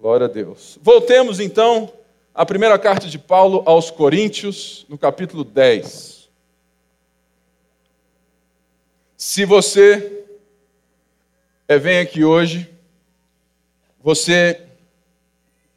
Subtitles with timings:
[0.00, 0.78] Glória a Deus.
[0.80, 1.92] Voltemos então
[2.34, 6.30] à primeira carta de Paulo aos Coríntios, no capítulo 10.
[9.14, 10.24] Se você
[11.68, 12.66] é, vem aqui hoje,
[14.02, 14.62] você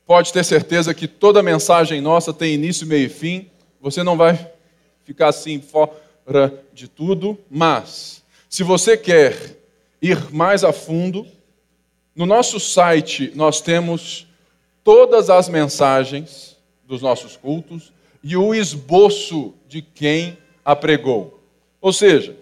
[0.06, 3.52] pode ter certeza que toda mensagem nossa tem início, meio e fim.
[3.82, 4.50] Você não vai
[5.04, 9.58] ficar assim fora de tudo, mas se você quer
[10.02, 11.28] ir mais a fundo,
[12.16, 14.28] no nosso site nós temos
[14.84, 17.92] todas as mensagens dos nossos cultos
[18.24, 21.42] e o esboço de quem a pregou.
[21.82, 22.38] Ou seja,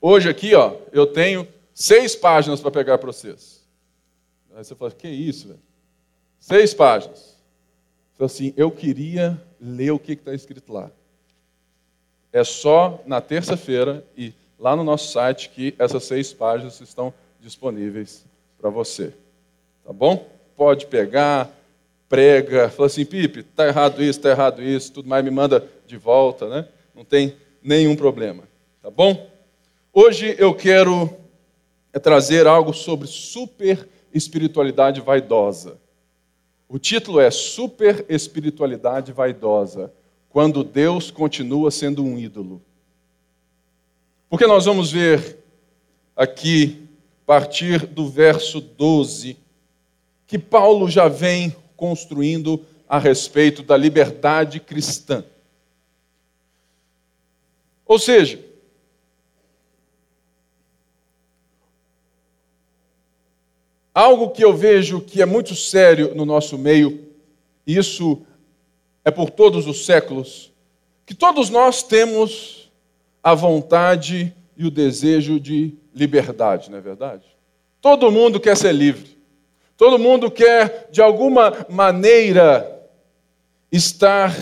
[0.00, 3.66] hoje aqui, ó, eu tenho seis páginas para pegar para vocês.
[4.54, 5.60] Aí você fala, que isso, velho?
[6.38, 7.36] Seis páginas.
[8.14, 10.90] Então, assim, eu queria ler o que está escrito lá.
[12.32, 18.27] É só na terça-feira e lá no nosso site que essas seis páginas estão disponíveis
[18.60, 19.12] para você.
[19.84, 20.28] Tá bom?
[20.56, 21.50] Pode pegar,
[22.08, 25.96] prega, fala assim, Pipe, está errado isso, está errado isso, tudo mais, me manda de
[25.96, 26.68] volta, né?
[26.94, 28.44] Não tem nenhum problema.
[28.82, 29.30] Tá bom?
[29.92, 31.10] Hoje eu quero
[32.02, 35.78] trazer algo sobre super espiritualidade vaidosa.
[36.68, 39.90] O título é Super Espiritualidade Vaidosa,
[40.28, 42.60] quando Deus continua sendo um ídolo.
[44.28, 45.38] Porque nós vamos ver
[46.14, 46.87] aqui
[47.28, 49.36] partir do verso 12,
[50.26, 55.22] que Paulo já vem construindo a respeito da liberdade cristã.
[57.84, 58.42] Ou seja,
[63.92, 67.12] algo que eu vejo que é muito sério no nosso meio,
[67.66, 68.22] isso
[69.04, 70.50] é por todos os séculos,
[71.04, 72.72] que todos nós temos
[73.22, 77.24] a vontade e o desejo de liberdade, não é verdade?
[77.80, 79.16] Todo mundo quer ser livre.
[79.76, 82.82] Todo mundo quer, de alguma maneira,
[83.70, 84.34] estar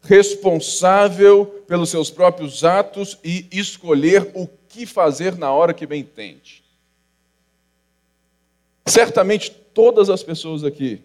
[0.00, 6.64] responsável pelos seus próprios atos e escolher o que fazer na hora que bem entende.
[8.86, 11.02] Certamente todas as pessoas aqui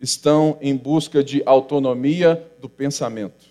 [0.00, 3.46] estão em busca de autonomia do pensamento,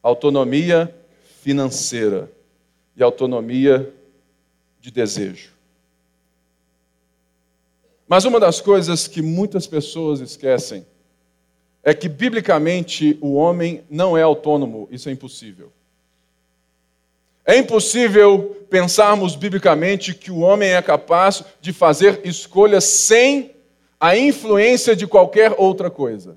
[0.00, 0.94] autonomia
[1.42, 2.37] financeira
[2.98, 3.94] e autonomia
[4.80, 5.52] de desejo.
[8.08, 10.84] Mas uma das coisas que muitas pessoas esquecem
[11.84, 15.72] é que, biblicamente, o homem não é autônomo, isso é impossível.
[17.46, 23.52] É impossível pensarmos biblicamente que o homem é capaz de fazer escolhas sem
[24.00, 26.36] a influência de qualquer outra coisa.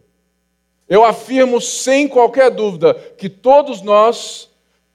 [0.87, 4.50] Eu afirmo sem qualquer dúvida que todos nós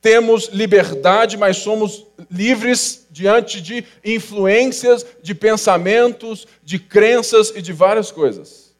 [0.06, 8.12] temos liberdade, mas somos livres diante de influências, de pensamentos, de crenças e de várias
[8.12, 8.72] coisas.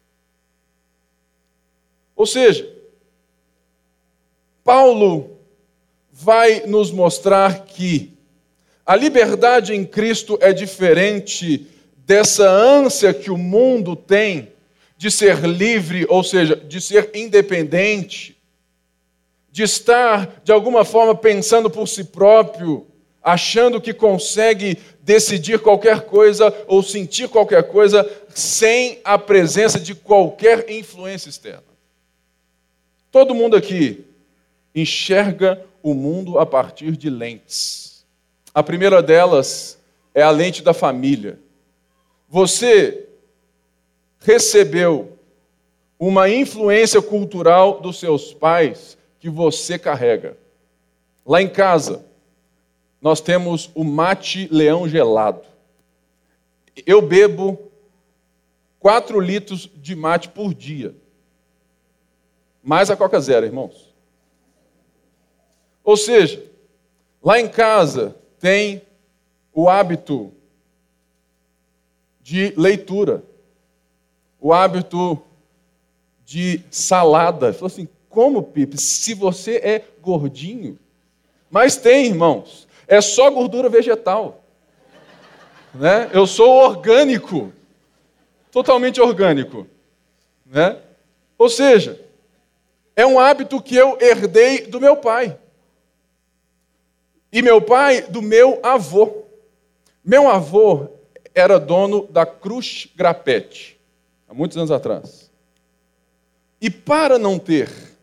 [2.15, 2.73] Ou seja,
[4.63, 5.37] Paulo
[6.13, 8.17] vai nos mostrar que
[8.87, 11.67] a liberdade em Cristo é diferente
[12.07, 14.53] dessa ânsia que o mundo tem
[14.97, 18.36] de ser livre, ou seja, de ser independente,
[19.57, 22.87] de estar, de alguma forma, pensando por si próprio,
[23.23, 30.71] achando que consegue decidir qualquer coisa ou sentir qualquer coisa sem a presença de qualquer
[30.71, 31.65] influência externa.
[33.11, 34.05] Todo mundo aqui
[34.75, 38.05] enxerga o mundo a partir de lentes.
[38.53, 39.79] A primeira delas
[40.15, 41.41] é a lente da família.
[42.29, 43.09] Você
[44.21, 45.17] recebeu
[45.99, 48.96] uma influência cultural dos seus pais
[49.27, 50.37] que você carrega.
[51.27, 52.07] Lá em casa,
[53.03, 55.43] nós temos o mate leão gelado.
[56.87, 57.59] Eu bebo
[58.79, 60.95] 4 litros de mate por dia.
[62.63, 63.93] Mais a Coca Zero, irmãos.
[65.83, 66.41] Ou seja,
[67.21, 68.81] lá em casa tem
[69.53, 70.33] o hábito
[72.21, 73.25] de leitura,
[74.41, 75.21] o hábito
[76.25, 77.53] de salada.
[77.53, 80.79] Falou assim, como, Pipe, se você é gordinho?
[81.51, 82.67] Mas tem, irmãos.
[82.89, 84.43] É só gordura vegetal.
[85.75, 86.09] Né?
[86.15, 87.53] Eu sou orgânico.
[88.51, 89.67] Totalmente orgânico.
[90.47, 90.81] Né?
[91.37, 92.01] Ou seja,
[92.97, 95.39] é um hábito que eu herdei do meu pai.
[97.31, 99.25] E meu pai do meu avô.
[100.03, 100.89] Meu avô
[101.35, 103.79] era dono da Cruz Grapete,
[104.27, 105.31] há muitos anos atrás.
[106.59, 107.96] E para não ter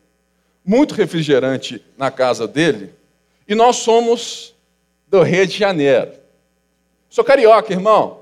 [0.65, 2.94] muito refrigerante na casa dele,
[3.48, 4.56] e nós somos
[5.07, 6.12] do Rio de Janeiro.
[7.10, 8.21] Sou carioca, irmão.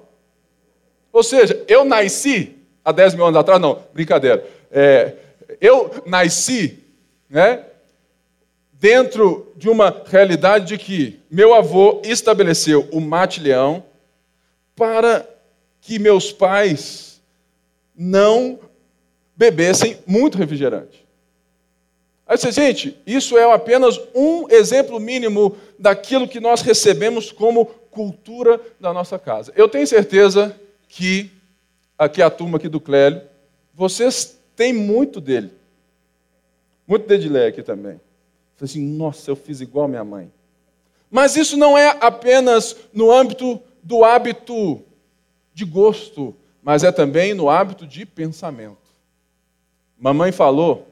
[1.14, 4.46] Ou seja, eu nasci há 10 mil anos atrás, não, brincadeira.
[4.72, 5.16] É,
[5.60, 6.80] eu nasci
[7.30, 7.66] né,
[8.74, 13.84] dentro de uma realidade de que meu avô estabeleceu o mate-leão
[14.76, 15.28] para
[15.80, 17.22] que meus pais
[17.96, 18.60] não
[19.36, 21.01] bebessem muito refrigerante.
[22.32, 28.58] Aí você, gente, isso é apenas um exemplo mínimo daquilo que nós recebemos como cultura
[28.80, 29.52] da nossa casa.
[29.54, 30.58] Eu tenho certeza
[30.88, 31.30] que
[32.00, 33.22] aqui a turma aqui do Clélio,
[33.74, 35.52] vocês têm muito dele.
[36.88, 38.00] Muito dedilé aqui também.
[38.56, 40.32] Falei assim, nossa, eu fiz igual minha mãe.
[41.10, 44.82] Mas isso não é apenas no âmbito do hábito
[45.54, 48.78] de gosto, mas é também no hábito de pensamento.
[50.00, 50.91] Mamãe falou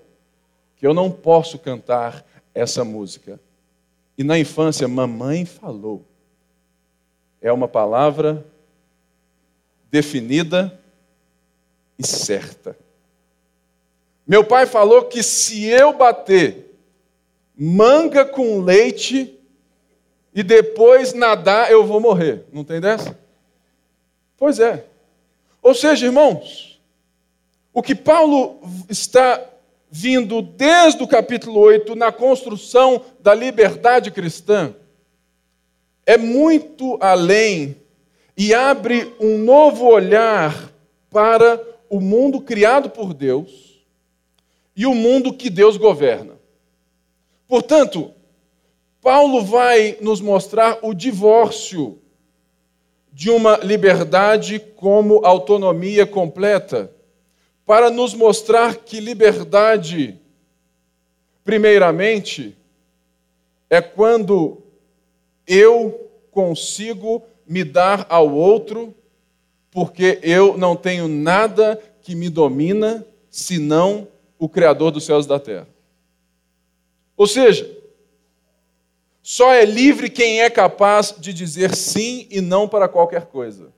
[0.80, 3.40] que eu não posso cantar essa música.
[4.18, 6.06] E na infância, mamãe falou.
[7.42, 8.46] É uma palavra
[9.92, 10.80] definida
[11.98, 12.78] e certa.
[14.26, 16.78] Meu pai falou que se eu bater
[17.58, 19.38] manga com leite
[20.34, 22.46] e depois nadar, eu vou morrer.
[22.54, 23.20] Não tem dessa?
[24.38, 24.86] Pois é.
[25.62, 26.80] Ou seja, irmãos,
[27.74, 29.44] o que Paulo está
[29.90, 34.76] vindo desde o capítulo 8 na construção da liberdade cristã
[36.10, 37.76] é muito além
[38.36, 40.74] e abre um novo olhar
[41.10, 43.86] para o mundo criado por Deus
[44.76, 46.40] e o mundo que Deus governa.
[47.48, 48.12] Portanto,
[49.02, 52.00] Paulo vai nos mostrar o divórcio
[53.14, 56.92] de uma liberdade como autonomia completa,
[57.70, 60.20] para nos mostrar que liberdade,
[61.44, 62.58] primeiramente,
[63.70, 64.64] é quando
[65.46, 68.96] eu consigo me dar ao outro,
[69.70, 74.08] porque eu não tenho nada que me domina senão
[74.40, 75.68] o Criador dos céus e da terra.
[77.16, 77.70] Ou seja,
[79.22, 83.72] só é livre quem é capaz de dizer sim e não para qualquer coisa.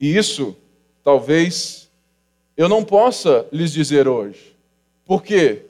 [0.00, 0.56] E isso,
[1.04, 1.87] talvez,
[2.58, 4.56] eu não possa lhes dizer hoje.
[5.04, 5.66] Porque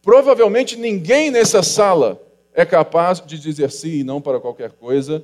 [0.00, 2.18] provavelmente ninguém nessa sala
[2.54, 5.22] é capaz de dizer sim e não para qualquer coisa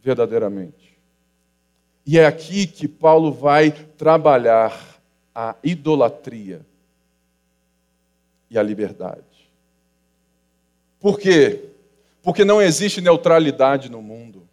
[0.00, 0.96] verdadeiramente.
[2.06, 5.02] E é aqui que Paulo vai trabalhar
[5.34, 6.64] a idolatria
[8.48, 9.24] e a liberdade.
[11.00, 11.64] Por quê?
[12.22, 14.45] Porque não existe neutralidade no mundo.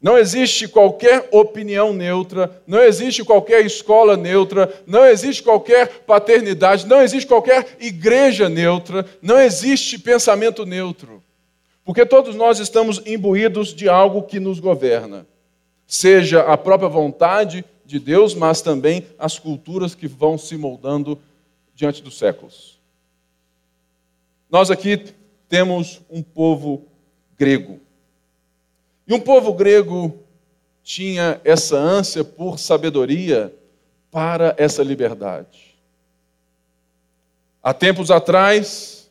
[0.00, 7.02] Não existe qualquer opinião neutra, não existe qualquer escola neutra, não existe qualquer paternidade, não
[7.02, 11.22] existe qualquer igreja neutra, não existe pensamento neutro.
[11.84, 15.26] Porque todos nós estamos imbuídos de algo que nos governa,
[15.84, 21.18] seja a própria vontade de Deus, mas também as culturas que vão se moldando
[21.74, 22.78] diante dos séculos.
[24.48, 25.02] Nós aqui
[25.48, 26.84] temos um povo
[27.36, 27.80] grego.
[29.08, 30.22] E um povo grego
[30.82, 33.54] tinha essa ânsia por sabedoria
[34.10, 35.78] para essa liberdade.
[37.62, 39.10] Há tempos atrás,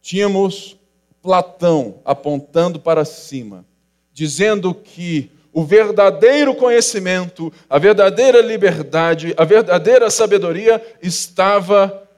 [0.00, 0.78] tínhamos
[1.20, 3.64] Platão apontando para cima,
[4.12, 12.08] dizendo que o verdadeiro conhecimento, a verdadeira liberdade, a verdadeira sabedoria estava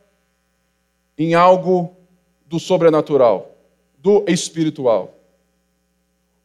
[1.18, 1.94] em algo
[2.46, 3.56] do sobrenatural,
[3.98, 5.14] do espiritual.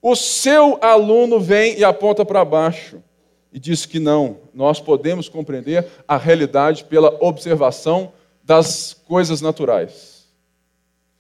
[0.02, 3.04] O seu aluno vem e aponta para baixo
[3.52, 8.14] e diz que não, nós podemos compreender a realidade pela observação
[8.44, 10.28] das coisas naturais.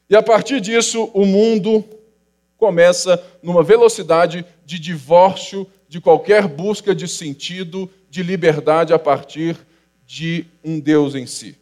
[0.09, 1.83] E a partir disso, o mundo
[2.57, 9.57] começa numa velocidade de divórcio de qualquer busca de sentido, de liberdade a partir
[10.05, 11.55] de um Deus em si.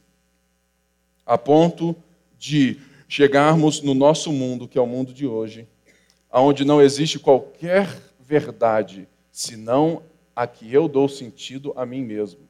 [1.25, 1.95] A ponto
[2.37, 5.67] de chegarmos no nosso mundo, que é o mundo de hoje,
[6.31, 7.87] onde não existe qualquer
[8.19, 10.03] verdade senão
[10.35, 12.41] a que eu dou sentido a mim mesmo.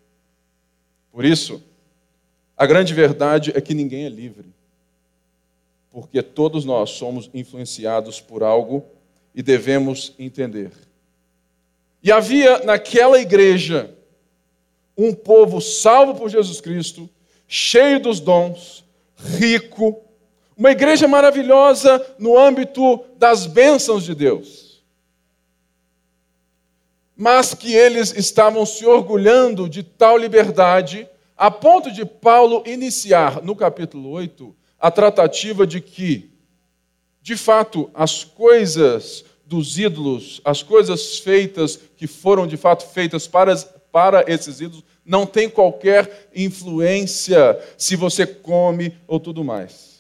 [1.12, 1.64] Por isso,
[2.56, 4.54] a grande verdade é que ninguém é livre,
[5.92, 8.86] porque todos nós somos influenciados por algo
[9.34, 10.72] e devemos entender.
[12.02, 13.94] E havia naquela igreja
[14.98, 17.10] um povo salvo por Jesus Cristo,
[17.48, 18.84] cheio dos dons,
[19.16, 20.02] rico,
[20.58, 24.84] uma igreja maravilhosa no âmbito das bênçãos de Deus.
[27.16, 33.56] Mas que eles estavam se orgulhando de tal liberdade, a ponto de Paulo iniciar no
[33.56, 36.32] capítulo 8 a tratativa de que,
[37.22, 43.56] de fato, as coisas dos ídolos, as coisas feitas que foram de fato feitas para,
[43.92, 49.97] para esses ídolos, não tem qualquer influência se você come ou tudo mais.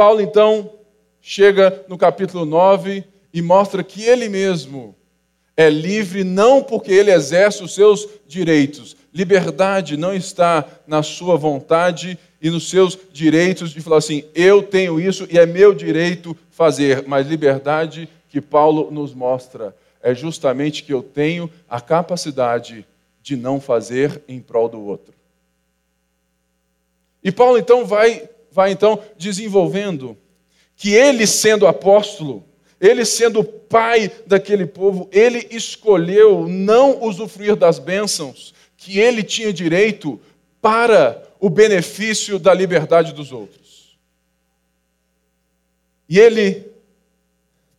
[0.00, 0.72] Paulo então
[1.20, 3.04] chega no capítulo 9
[3.34, 4.96] e mostra que ele mesmo
[5.54, 8.96] é livre não porque ele exerce os seus direitos.
[9.12, 14.98] Liberdade não está na sua vontade e nos seus direitos de falar assim: eu tenho
[14.98, 17.06] isso e é meu direito fazer.
[17.06, 22.86] Mas liberdade que Paulo nos mostra é justamente que eu tenho a capacidade
[23.22, 25.12] de não fazer em prol do outro.
[27.22, 30.16] E Paulo então vai, vai então desenvolvendo
[30.76, 32.44] que ele sendo apóstolo,
[32.80, 40.18] ele sendo pai daquele povo, ele escolheu não usufruir das bênçãos que ele tinha direito
[40.60, 43.98] para o benefício da liberdade dos outros.
[46.08, 46.66] E ele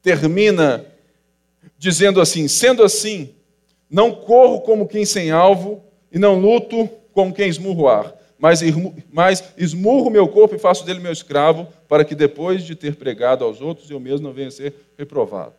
[0.01, 0.85] termina
[1.77, 3.33] dizendo assim: sendo assim,
[3.89, 10.09] não corro como quem sem alvo e não luto como quem esmurro ar, mas, esmurro
[10.09, 13.91] meu corpo e faço dele meu escravo, para que depois de ter pregado aos outros,
[13.91, 15.53] eu mesmo não venha a ser reprovado.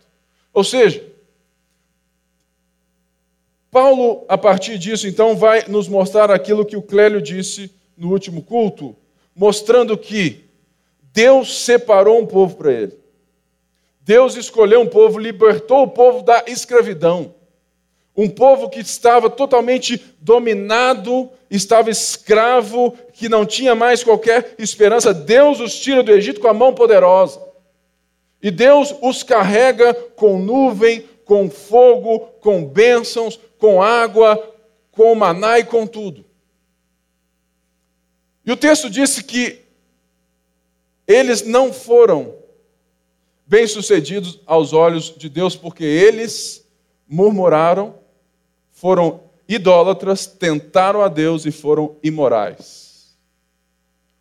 [0.53, 1.01] Ou seja,
[3.71, 8.43] Paulo, a partir disso, então, vai nos mostrar aquilo que o Clélio disse no último
[8.43, 8.97] culto,
[9.35, 10.45] mostrando que
[11.12, 12.99] Deus separou um povo para ele.
[14.01, 17.33] Deus escolheu um povo, libertou o povo da escravidão.
[18.16, 25.14] Um povo que estava totalmente dominado, estava escravo, que não tinha mais qualquer esperança.
[25.14, 27.40] Deus os tira do Egito com a mão poderosa.
[28.42, 34.37] E Deus os carrega com nuvem, com fogo, com bênçãos, com água,
[34.90, 36.25] com maná e com tudo.
[38.45, 39.61] E o texto disse que
[41.07, 42.35] eles não foram
[43.47, 46.66] bem-sucedidos aos olhos de Deus, porque eles
[47.07, 48.02] murmuraram,
[48.83, 53.17] foram idólatras, tentaram a Deus e foram imorais.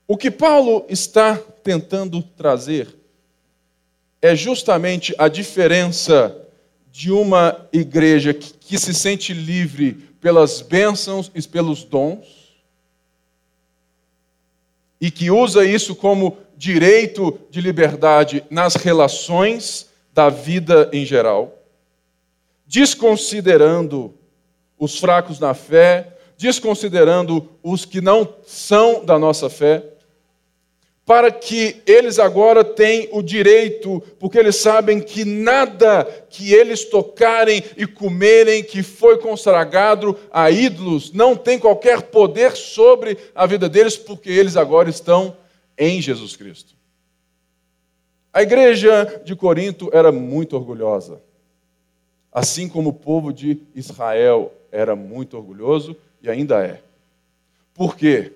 [0.08, 2.96] O que Paulo está tentando trazer
[4.22, 6.48] é justamente a diferença
[6.92, 12.62] de uma igreja que, que se sente livre pelas bênçãos e pelos dons,
[15.00, 21.58] e que usa isso como direito de liberdade nas relações da vida em geral,
[22.68, 24.21] desconsiderando
[24.82, 29.84] os fracos na fé, desconsiderando os que não são da nossa fé,
[31.06, 37.64] para que eles agora têm o direito, porque eles sabem que nada que eles tocarem
[37.78, 43.96] e comerem que foi consagrado a ídolos não tem qualquer poder sobre a vida deles,
[43.96, 45.38] porque eles agora estão
[45.78, 46.74] em Jesus Cristo.
[48.34, 51.22] A igreja de Corinto era muito orgulhosa,
[52.32, 56.82] assim como o povo de Israel era muito orgulhoso e ainda é.
[57.74, 58.32] Por quê?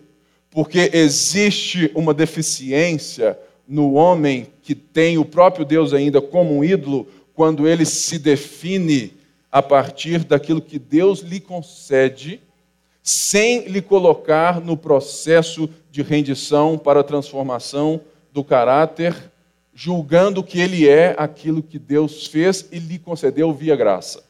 [0.56, 3.38] porque existe uma deficiência
[3.68, 9.12] no homem que tem o próprio Deus ainda como um ídolo, quando ele se define
[9.52, 12.40] a partir daquilo que Deus lhe concede,
[13.04, 18.00] sem lhe colocar no processo de rendição para a transformação
[18.32, 19.14] do caráter,
[19.74, 24.24] julgando que ele é aquilo que Deus fez e lhe concedeu via graça.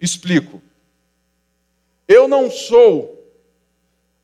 [0.00, 0.62] Explico.
[2.06, 3.32] Eu não sou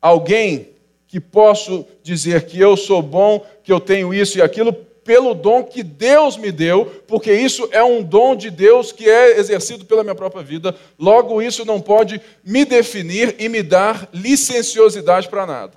[0.01, 0.71] alguém
[1.07, 5.65] que posso dizer que eu sou bom, que eu tenho isso e aquilo, pelo dom
[5.65, 10.05] que Deus me deu, porque isso é um dom de Deus que é exercido pela
[10.05, 10.75] minha própria vida.
[10.99, 15.73] Logo, isso não pode me definir e me dar licenciosidade para nada.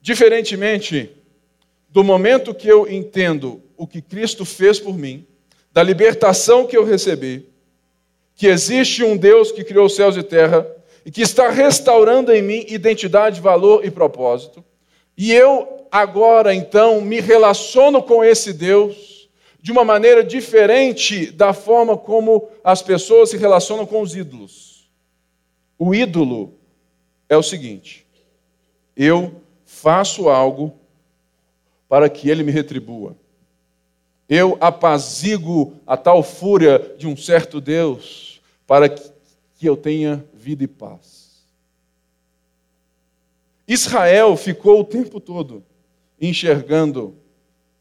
[0.00, 1.14] Diferentemente
[1.90, 5.26] do momento que eu entendo o que Cristo fez por mim,
[5.72, 7.46] da libertação que eu recebi,
[8.38, 10.64] que existe um Deus que criou céus e terra,
[11.04, 14.64] e que está restaurando em mim identidade, valor e propósito.
[15.16, 19.28] E eu agora então me relaciono com esse Deus
[19.60, 24.88] de uma maneira diferente da forma como as pessoas se relacionam com os ídolos.
[25.76, 26.54] O ídolo
[27.28, 28.06] é o seguinte:
[28.96, 30.78] eu faço algo
[31.88, 33.16] para que ele me retribua.
[34.28, 38.27] Eu apazigo a tal fúria de um certo Deus
[38.68, 41.42] para que eu tenha vida e paz.
[43.66, 45.64] Israel ficou o tempo todo
[46.20, 47.16] enxergando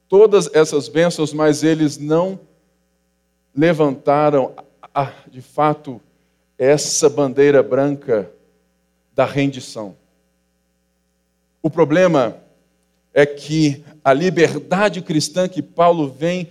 [0.08, 2.40] todas essas bênçãos, mas eles não
[3.54, 4.56] levantaram,
[5.28, 6.00] de fato,
[6.58, 8.32] essa bandeira branca
[9.14, 9.94] da rendição.
[11.62, 12.38] O problema
[13.14, 16.48] é que a liberdade cristã que Paulo vem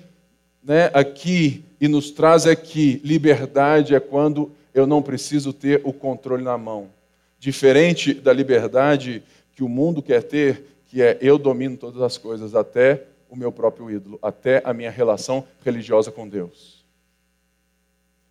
[0.66, 5.92] né, aqui e nos traz é que liberdade é quando eu não preciso ter o
[5.92, 6.90] controle na mão.
[7.38, 9.22] Diferente da liberdade
[9.54, 13.52] que o mundo quer ter, que é eu domino todas as coisas, até o meu
[13.52, 16.84] próprio ídolo, até a minha relação religiosa com Deus.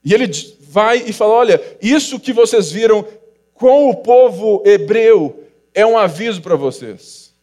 [0.03, 3.07] E ele vai e fala: olha, isso que vocês viram
[3.53, 5.41] com o povo hebreu
[5.73, 7.33] é um aviso para vocês,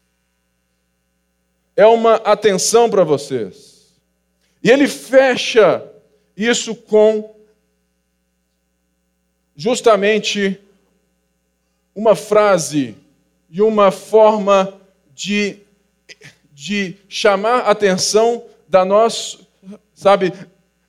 [1.75, 3.72] é uma atenção para vocês.
[4.63, 5.85] E ele fecha
[6.37, 7.35] isso com
[9.57, 10.59] justamente
[11.95, 12.97] uma frase
[13.51, 14.81] e uma forma
[15.15, 15.59] de,
[16.53, 19.39] de chamar a atenção da nossa,
[19.93, 20.33] sabe,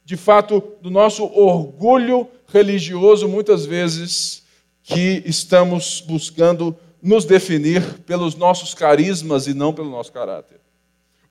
[0.06, 4.44] de fato, do nosso orgulho religioso, muitas vezes,
[4.84, 10.62] que estamos buscando nos definir pelos nossos carismas e não pelo nosso caráter.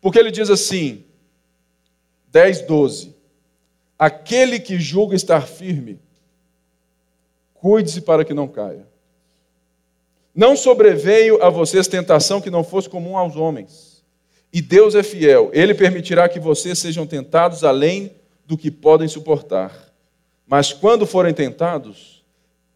[0.01, 1.05] Porque ele diz assim,
[2.33, 3.15] 10, 12:
[3.99, 6.01] Aquele que julga estar firme,
[7.55, 8.87] cuide-se para que não caia.
[10.35, 14.03] Não sobreveio a vocês tentação que não fosse comum aos homens.
[14.51, 18.13] E Deus é fiel, ele permitirá que vocês sejam tentados além
[18.47, 19.93] do que podem suportar.
[20.47, 22.23] Mas quando forem tentados,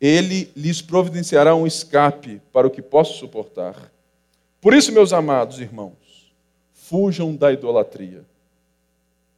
[0.00, 3.90] ele lhes providenciará um escape para o que possam suportar.
[4.60, 6.32] Por isso, meus amados irmãos,
[6.72, 8.24] fujam da idolatria.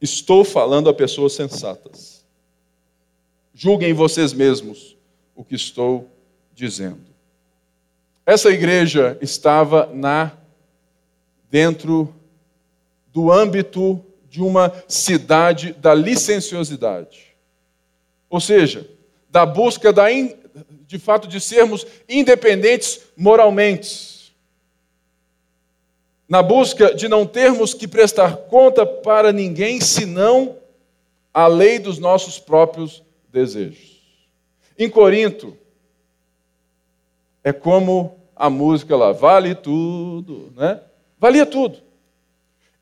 [0.01, 2.23] Estou falando a pessoas sensatas.
[3.53, 4.95] Julguem vocês mesmos
[5.35, 6.09] o que estou
[6.55, 7.09] dizendo.
[8.25, 10.31] Essa igreja estava na
[11.49, 12.13] dentro
[13.11, 17.35] do âmbito de uma cidade da licenciosidade.
[18.29, 18.87] Ou seja,
[19.29, 20.35] da busca da in,
[20.85, 24.18] de fato de sermos independentes moralmente.
[26.29, 30.57] Na busca de não termos que prestar conta para ninguém senão
[31.33, 33.99] a lei dos nossos próprios desejos.
[34.77, 35.57] Em Corinto,
[37.43, 40.79] é como a música lá, vale tudo, né?
[41.17, 41.79] Valia tudo.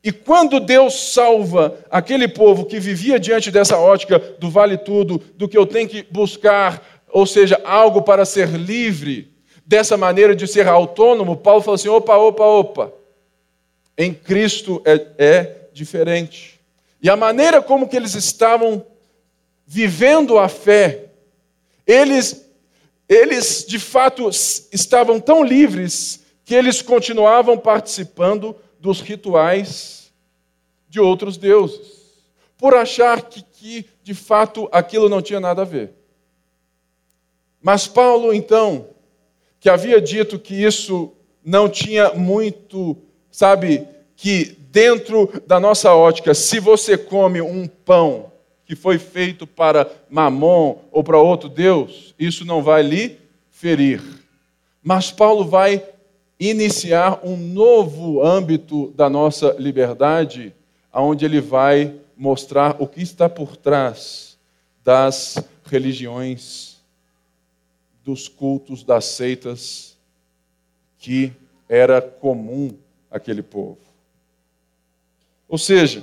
[0.04, 5.48] E quando Deus salva aquele povo que vivia diante dessa ótica do vale tudo, do
[5.48, 9.32] que eu tenho que buscar, ou seja, algo para ser livre,
[9.66, 12.97] dessa maneira de ser autônomo, Paulo fala assim: opa, opa, opa.
[13.98, 16.60] Em Cristo é, é diferente.
[17.02, 18.86] E a maneira como que eles estavam
[19.66, 21.06] vivendo a fé,
[21.84, 22.48] eles
[23.08, 30.12] eles de fato estavam tão livres que eles continuavam participando dos rituais
[30.88, 31.98] de outros deuses,
[32.56, 35.92] por achar que, que de fato aquilo não tinha nada a ver.
[37.60, 38.88] Mas Paulo, então,
[39.60, 41.12] que havia dito que isso
[41.44, 42.96] não tinha muito,
[43.30, 43.86] sabe,
[44.16, 48.32] que dentro da nossa ótica, se você come um pão
[48.64, 53.18] que foi feito para Mamon ou para outro Deus, isso não vai lhe
[53.50, 54.02] ferir.
[54.82, 55.82] Mas Paulo vai
[56.38, 60.54] iniciar um novo âmbito da nossa liberdade,
[60.92, 64.38] onde ele vai mostrar o que está por trás
[64.84, 66.78] das religiões,
[68.04, 69.96] dos cultos, das seitas
[70.98, 71.32] que
[71.68, 72.76] era comum
[73.10, 73.78] àquele povo.
[75.48, 76.02] Ou seja,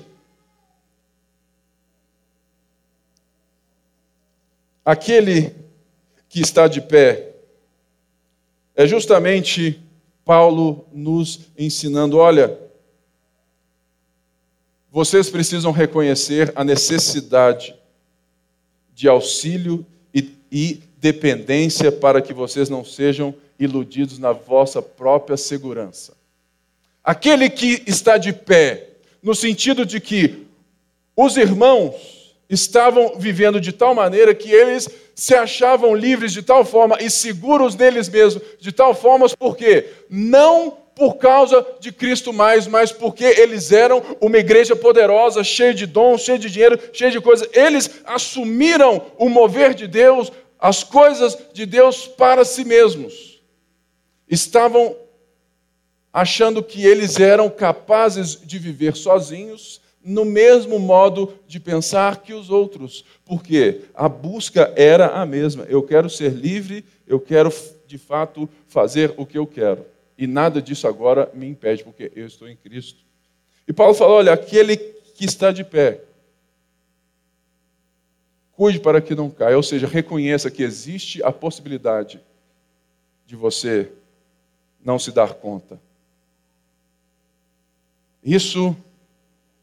[4.85, 5.51] Aquele
[6.29, 7.33] que está de pé
[8.75, 9.81] é justamente
[10.23, 12.55] Paulo nos ensinando: olha,
[14.91, 17.75] vocês precisam reconhecer a necessidade
[18.93, 26.13] de auxílio e, e dependência para que vocês não sejam iludidos na vossa própria segurança.
[27.05, 28.89] Aquele que está de pé,
[29.21, 30.47] no sentido de que
[31.15, 31.93] os irmãos
[32.49, 37.75] estavam vivendo de tal maneira que eles se achavam livres de tal forma e seguros
[37.75, 43.71] neles mesmos, de tal forma porque não por causa de Cristo mais, mas porque eles
[43.71, 47.47] eram uma igreja poderosa, cheia de dons, cheia de dinheiro, cheia de coisas.
[47.53, 53.41] Eles assumiram o mover de Deus, as coisas de Deus para si mesmos.
[54.27, 54.95] Estavam
[56.15, 62.49] achando que eles eram capazes de viver sozinhos, no mesmo modo de pensar que os
[62.49, 65.65] outros, porque a busca era a mesma.
[65.65, 67.51] Eu quero ser livre, eu quero
[67.85, 69.85] de fato fazer o que eu quero.
[70.17, 73.03] E nada disso agora me impede, porque eu estou em Cristo.
[73.67, 75.99] E Paulo fala: olha, aquele que está de pé,
[78.53, 82.21] cuide para que não caia, ou seja, reconheça que existe a possibilidade
[83.25, 83.91] de você
[84.81, 85.77] não se dar conta
[88.25, 88.75] Isso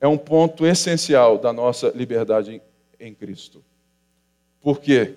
[0.01, 2.63] é um ponto essencial da nossa liberdade
[3.01, 3.61] em Cristo.
[4.61, 5.15] Por quê?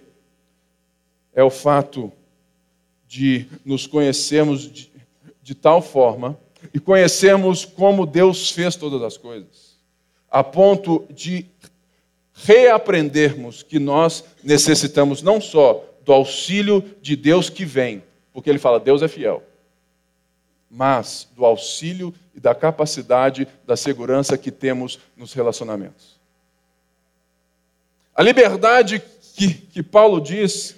[1.31, 2.11] É o fato
[3.07, 4.91] de nos conhecermos de,
[5.43, 6.35] de tal forma
[6.73, 9.75] e conhecermos como Deus fez todas as coisas,
[10.31, 11.45] a ponto de
[12.33, 18.03] reaprendermos que nós necessitamos não só do auxílio de Deus que vem,
[18.33, 19.43] porque ele fala, Deus é fiel,
[20.69, 26.19] mas do auxílio e da capacidade da segurança que temos nos relacionamentos.
[28.13, 29.01] A liberdade
[29.35, 30.75] que, que Paulo diz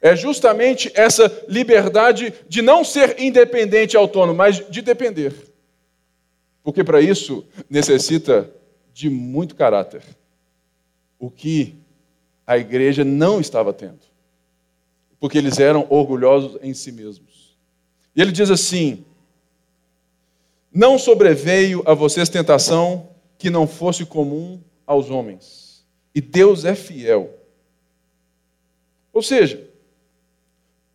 [0.00, 5.34] é justamente essa liberdade de não ser independente e autônomo, mas de depender.
[6.62, 8.50] Porque para isso necessita
[8.92, 10.02] de muito caráter.
[11.18, 11.74] O que
[12.46, 14.00] a igreja não estava tendo.
[15.18, 17.56] Porque eles eram orgulhosos em si mesmos.
[18.14, 19.04] E ele diz assim:
[20.72, 25.84] Não sobreveio a vocês tentação que não fosse comum aos homens.
[26.14, 27.34] E Deus é fiel.
[29.12, 29.68] Ou seja,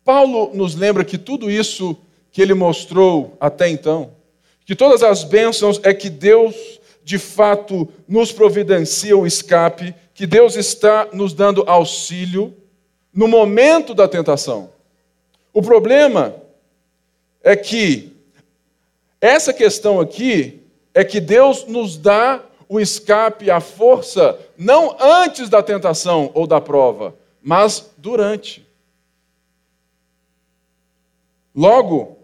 [0.04, 1.96] Paulo nos lembra que tudo isso
[2.30, 4.12] que ele mostrou até então,
[4.64, 10.56] que todas as bênçãos é que Deus de fato nos providencia o escape, que Deus
[10.56, 12.54] está nos dando auxílio
[13.12, 14.70] no momento da tentação.
[15.52, 16.34] O problema
[17.42, 18.13] é que
[19.24, 20.60] essa questão aqui
[20.92, 26.60] é que Deus nos dá o escape, a força, não antes da tentação ou da
[26.60, 28.66] prova, mas durante.
[31.54, 32.18] Logo,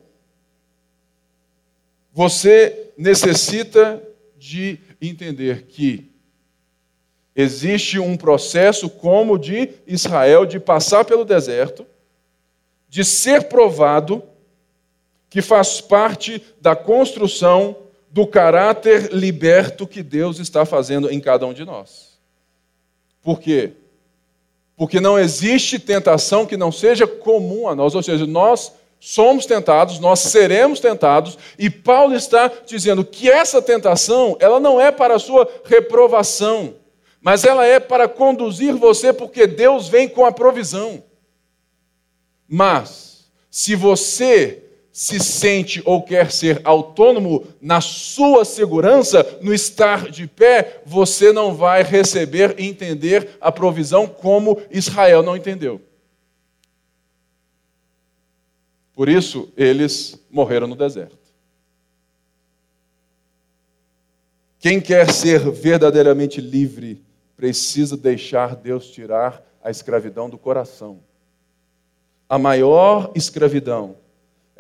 [2.13, 6.11] você necessita de entender que
[7.35, 11.87] existe um processo como de Israel de passar pelo deserto,
[12.91, 14.23] de ser provado,
[15.31, 17.77] que faz parte da construção
[18.11, 22.19] do caráter liberto que Deus está fazendo em cada um de nós.
[23.23, 23.73] Por quê?
[24.77, 30.01] Porque não existe tentação que não seja comum a nós, ou seja, nós somos tentados,
[30.01, 35.19] nós seremos tentados, e Paulo está dizendo que essa tentação, ela não é para a
[35.19, 36.75] sua reprovação,
[37.21, 41.05] mas ela é para conduzir você, porque Deus vem com a provisão.
[42.49, 44.70] Mas, se você
[45.01, 51.55] se sente ou quer ser autônomo na sua segurança, no estar de pé, você não
[51.55, 55.81] vai receber e entender a provisão como Israel não entendeu.
[58.93, 61.17] Por isso, eles morreram no deserto.
[64.59, 67.03] Quem quer ser verdadeiramente livre
[67.39, 71.01] precisa deixar Deus tirar a escravidão do coração.
[72.29, 73.97] A maior escravidão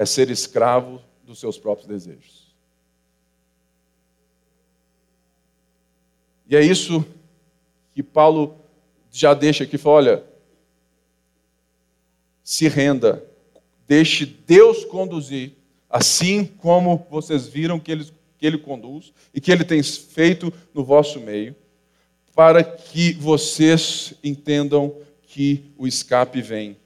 [0.00, 2.56] é ser escravo dos seus próprios desejos.
[6.48, 7.04] E é isso
[7.92, 8.56] que Paulo
[9.12, 10.24] já deixa aqui, fala, olha,
[12.42, 13.30] se renda
[13.90, 15.50] Deixe Deus conduzir,
[15.88, 18.04] assim como vocês viram que ele,
[18.38, 21.56] que ele conduz e que ele tem feito no vosso meio,
[22.32, 26.76] para que vocês entendam que o escape vem.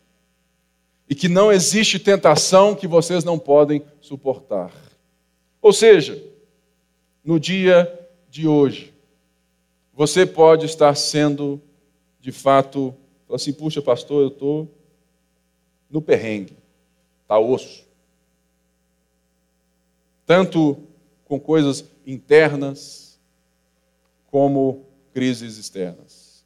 [1.09, 4.73] E que não existe tentação que vocês não podem suportar.
[5.61, 6.23] Ou seja,
[7.25, 8.93] no dia de hoje,
[9.93, 11.61] você pode estar sendo,
[12.21, 12.95] de fato,
[13.31, 14.69] assim, puxa, pastor, eu estou
[15.91, 16.57] no perrengue
[17.25, 17.85] está osso.
[20.27, 20.79] Tanto
[21.25, 23.19] com coisas internas,
[24.31, 26.45] como crises externas.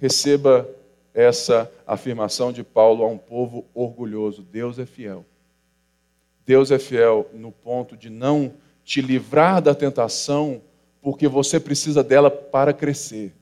[0.00, 0.68] Receba
[1.14, 5.24] essa afirmação de Paulo a um povo orgulhoso: Deus é fiel.
[6.44, 10.60] Deus é fiel no ponto de não te livrar da tentação,
[11.00, 13.32] porque você precisa dela para crescer.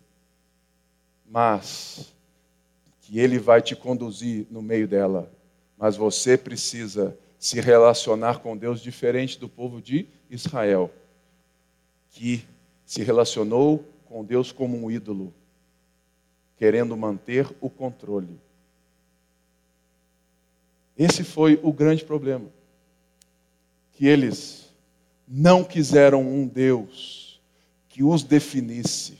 [1.28, 2.12] Mas
[3.00, 5.30] que Ele vai te conduzir no meio dela.
[5.78, 10.90] Mas você precisa se relacionar com Deus diferente do povo de Israel,
[12.10, 12.44] que
[12.84, 15.32] se relacionou com Deus como um ídolo,
[16.60, 18.38] querendo manter o controle.
[20.94, 22.44] Esse foi o grande problema.
[23.94, 24.70] Que eles
[25.26, 27.40] não quiseram um Deus
[27.88, 29.16] que os definisse,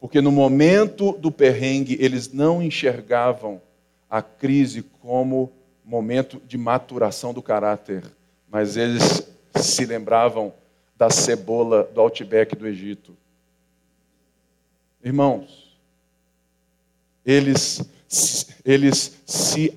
[0.00, 3.62] porque no momento do perrengue, eles não enxergavam
[4.10, 5.52] a crise como
[5.84, 8.02] momento de maturação do caráter,
[8.50, 10.52] mas eles se lembravam
[10.96, 13.16] da cebola do outback do Egito.
[15.02, 15.69] Irmãos,
[17.24, 17.82] eles,
[18.64, 19.74] eles se,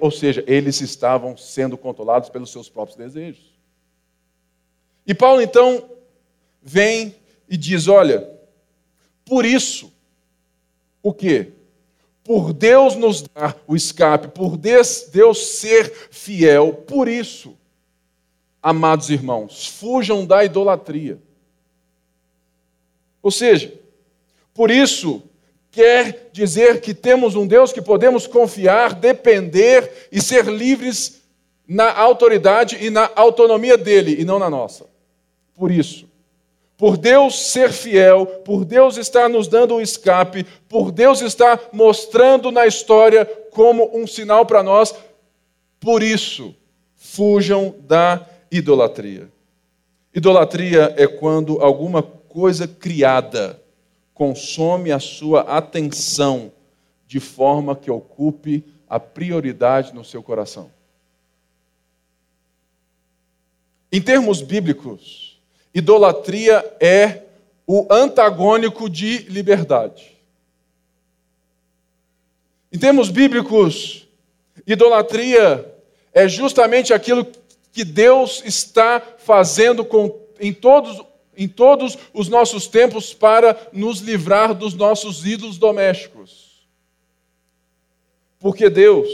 [0.00, 3.58] ou seja, eles estavam sendo controlados pelos seus próprios desejos.
[5.06, 5.90] E Paulo então
[6.62, 7.14] vem
[7.48, 8.28] e diz: olha,
[9.24, 9.92] por isso,
[11.02, 11.52] o quê?
[12.22, 17.56] Por Deus nos dar o escape, por Deus, ser fiel, por isso,
[18.62, 21.18] amados irmãos, fujam da idolatria.
[23.22, 23.74] Ou seja,
[24.54, 25.22] por isso,
[25.70, 31.20] quer dizer que temos um Deus que podemos confiar, depender e ser livres
[31.66, 34.86] na autoridade e na autonomia dele e não na nossa.
[35.54, 36.08] Por isso,
[36.76, 42.50] por Deus ser fiel, por Deus estar nos dando um escape, por Deus estar mostrando
[42.50, 44.94] na história como um sinal para nós,
[45.78, 46.54] por isso,
[46.96, 49.28] fujam da idolatria.
[50.14, 53.60] Idolatria é quando alguma coisa criada
[54.20, 56.52] consome a sua atenção
[57.06, 60.70] de forma que ocupe a prioridade no seu coração.
[63.90, 65.40] Em termos bíblicos,
[65.74, 67.22] Idolatria é
[67.66, 70.18] o antagônico de liberdade.
[72.70, 74.06] Em termos bíblicos,
[74.66, 75.74] idolatria
[76.12, 77.26] é justamente aquilo
[77.72, 81.02] que Deus está fazendo com, em, todos,
[81.40, 86.68] em todos os nossos tempos para nos livrar dos nossos ídolos domésticos.
[88.38, 89.08] Porque Deus,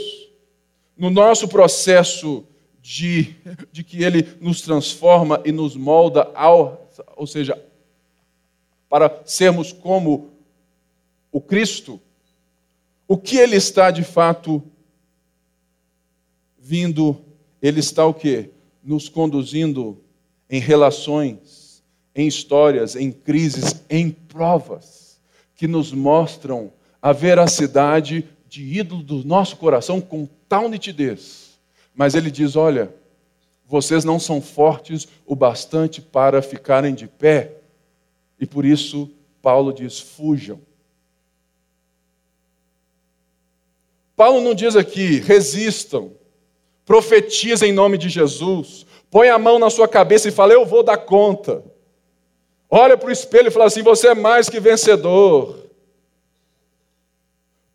[0.97, 2.45] no nosso processo
[2.81, 3.33] de,
[3.71, 7.57] de que Ele nos transforma e nos molda, ao, ou seja,
[8.89, 10.31] para sermos como
[11.31, 11.97] o Cristo,
[13.07, 14.61] o que Ele está de fato
[16.59, 17.21] vindo,
[17.61, 18.49] Ele está o quê?
[18.83, 20.03] Nos conduzindo
[20.49, 21.66] em relações,
[22.17, 25.17] em histórias, em crises, em provas,
[25.55, 31.47] que nos mostram a veracidade de ídolo do nosso coração com tal nitidez
[31.97, 32.93] mas ele diz: olha,
[33.65, 37.55] vocês não são fortes o bastante para ficarem de pé,
[38.39, 39.09] e por isso
[39.41, 40.61] Paulo diz: fujam.
[44.15, 46.11] Paulo não diz aqui, resistam,
[46.85, 50.83] profetizem em nome de Jesus, põe a mão na sua cabeça e fala: Eu vou
[50.83, 51.63] dar conta.
[52.69, 55.67] Olha para o espelho e fala assim: Você é mais que vencedor.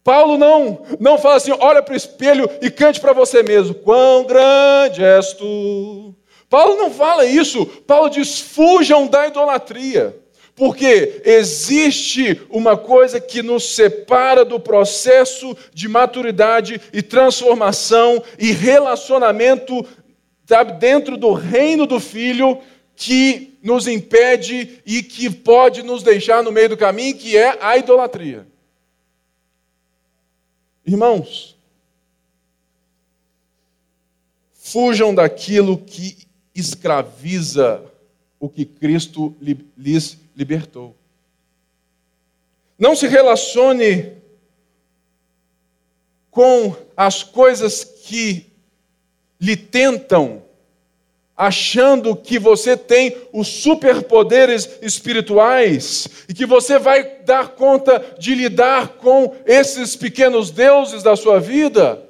[0.05, 4.25] Paulo não, não fala assim, olha para o espelho e cante para você mesmo, quão
[4.25, 6.15] grande és tu.
[6.51, 10.19] Paulo não fala isso, Paulo diz, fujam da idolatria.
[10.55, 19.87] Porque existe uma coisa que nos separa do processo de maturidade e transformação e relacionamento
[20.79, 22.59] dentro do reino do Filho
[22.95, 27.77] que nos impede e que pode nos deixar no meio do caminho, que é a
[27.77, 28.47] idolatria.
[30.85, 31.57] Irmãos,
[34.53, 37.83] fujam daquilo que escraviza
[38.39, 39.37] o que Cristo
[39.77, 40.97] lhes libertou.
[42.79, 44.17] Não se relacione
[46.31, 48.47] com as coisas que
[49.41, 50.43] lhe tentam
[51.43, 58.91] achando que você tem os superpoderes espirituais e que você vai dar conta de lidar
[58.91, 62.01] com esses pequenos deuses da sua vida,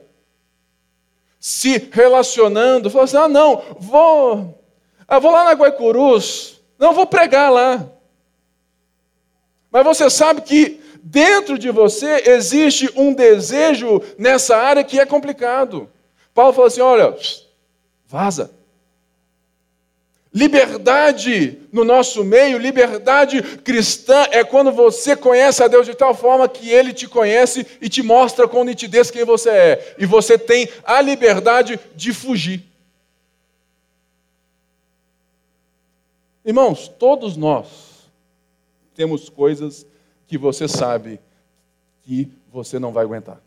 [1.41, 4.63] se relacionando, falando assim: ah, não, vou,
[5.09, 7.89] ah, vou lá na Guaicurus, não, vou pregar lá.
[9.71, 15.89] Mas você sabe que dentro de você existe um desejo nessa área que é complicado.
[16.35, 17.17] Paulo falou assim: olha,
[18.07, 18.62] vaza.
[20.35, 26.49] Liberdade no nosso meio, liberdade cristã é quando você conhece a Deus de tal forma
[26.49, 29.95] que Ele te conhece e te mostra com nitidez quem você é.
[29.99, 32.65] E você tem a liberdade de fugir.
[36.45, 37.69] Irmãos, todos nós
[38.95, 39.87] temos coisas
[40.27, 41.21] que você sabe
[42.05, 43.39] que você não vai aguentar.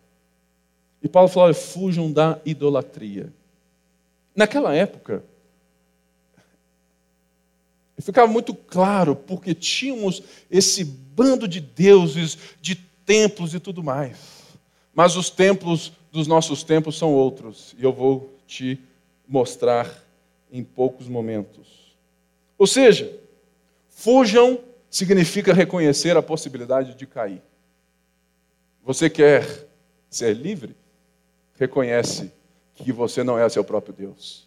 [1.01, 3.33] E Paulo falou: fujam da idolatria.
[4.35, 5.23] Naquela época,
[7.97, 14.17] e ficava muito claro, porque tínhamos esse bando de deuses, de templos e tudo mais.
[14.93, 18.79] Mas os templos dos nossos tempos são outros, e eu vou te
[19.27, 20.03] mostrar
[20.51, 21.95] em poucos momentos.
[22.57, 23.11] Ou seja,
[23.89, 27.41] fujam significa reconhecer a possibilidade de cair.
[28.83, 29.67] Você quer
[30.09, 30.73] ser livre?
[31.59, 32.31] Reconhece
[32.75, 34.44] que você não é seu próprio Deus.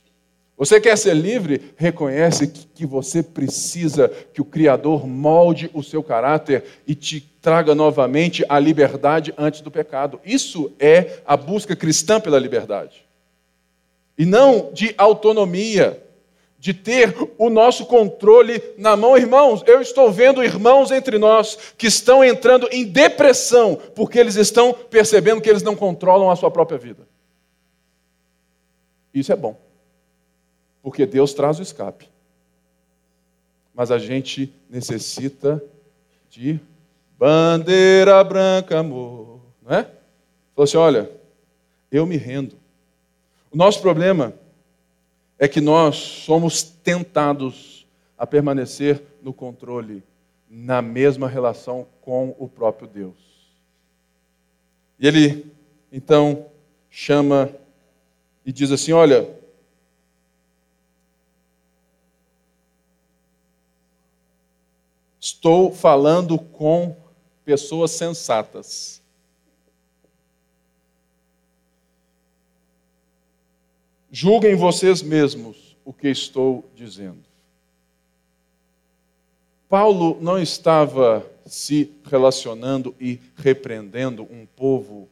[0.58, 1.72] Você quer ser livre?
[1.76, 8.44] Reconhece que você precisa que o Criador molde o seu caráter e te traga novamente
[8.48, 10.20] a liberdade antes do pecado.
[10.24, 13.06] Isso é a busca cristã pela liberdade.
[14.18, 16.02] E não de autonomia,
[16.58, 19.16] de ter o nosso controle na mão.
[19.16, 24.72] Irmãos, eu estou vendo irmãos entre nós que estão entrando em depressão porque eles estão
[24.72, 27.06] percebendo que eles não controlam a sua própria vida.
[29.14, 29.56] Isso é bom,
[30.82, 32.08] porque Deus traz o escape.
[33.74, 35.62] Mas a gente necessita
[36.30, 36.60] de
[37.18, 39.82] bandeira branca, amor, não é?
[40.54, 41.10] Falou assim: olha,
[41.90, 42.56] eu me rendo.
[43.50, 44.34] O nosso problema
[45.38, 47.86] é que nós somos tentados
[48.16, 50.02] a permanecer no controle,
[50.50, 53.16] na mesma relação com o próprio Deus.
[54.98, 55.52] E ele,
[55.92, 56.46] então,
[56.90, 57.50] chama
[58.44, 59.28] e diz assim: Olha,
[65.28, 66.96] estou falando com
[67.44, 69.02] pessoas sensatas.
[74.10, 77.22] Julguem vocês mesmos o que estou dizendo.
[79.68, 85.08] Paulo não estava se relacionando e repreendendo um povo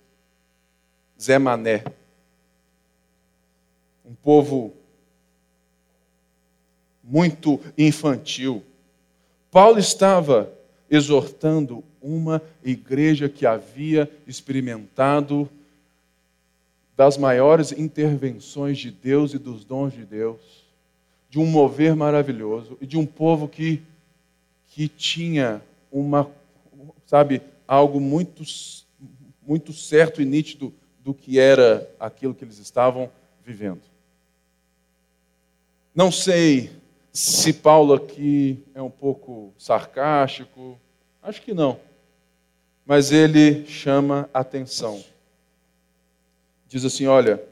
[1.20, 1.84] Zé Mané,
[4.02, 4.72] um povo
[7.04, 8.64] muito infantil.
[9.56, 10.52] Paulo estava
[10.90, 15.48] exortando uma igreja que havia experimentado
[16.94, 20.66] das maiores intervenções de Deus e dos dons de Deus,
[21.30, 23.80] de um mover maravilhoso e de um povo que,
[24.72, 26.30] que tinha uma,
[27.06, 28.42] sabe, algo muito,
[29.40, 30.70] muito certo e nítido
[31.02, 33.10] do que era aquilo que eles estavam
[33.42, 33.80] vivendo.
[35.94, 36.70] Não sei
[37.16, 40.78] se Paulo aqui é um pouco sarcástico,
[41.22, 41.80] acho que não,
[42.84, 45.02] mas ele chama atenção
[46.68, 47.42] diz assim: olha,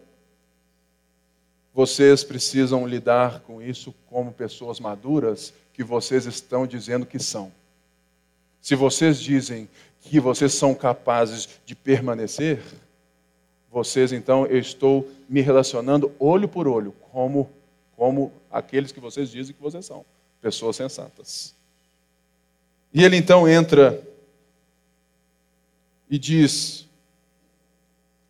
[1.72, 7.52] vocês precisam lidar com isso como pessoas maduras que vocês estão dizendo que são.
[8.60, 9.68] Se vocês dizem
[10.00, 12.62] que vocês são capazes de permanecer,
[13.70, 17.50] vocês então eu estou me relacionando olho por olho, como
[18.04, 20.04] como aqueles que vocês dizem que vocês são,
[20.38, 21.54] pessoas sensatas.
[22.92, 24.06] E ele então entra
[26.10, 26.86] e diz: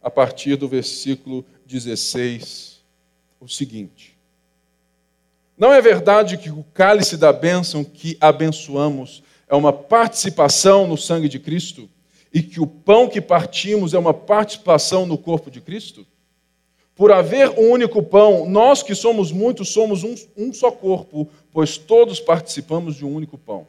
[0.01, 2.85] a partir do versículo 16,
[3.41, 4.17] o seguinte:
[5.59, 11.29] Não é verdade que o cálice da bênção que abençoamos é uma participação no sangue
[11.29, 11.91] de Cristo
[12.33, 16.07] e que o pão que partimos é uma participação no corpo de Cristo?
[16.95, 21.77] Por haver um único pão, nós que somos muitos somos um, um só corpo, pois
[21.77, 23.67] todos participamos de um único pão.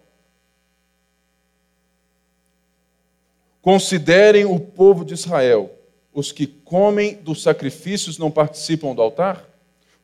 [3.62, 5.72] Considerem o povo de Israel
[6.16, 9.44] os que comem dos sacrifícios não participam do altar?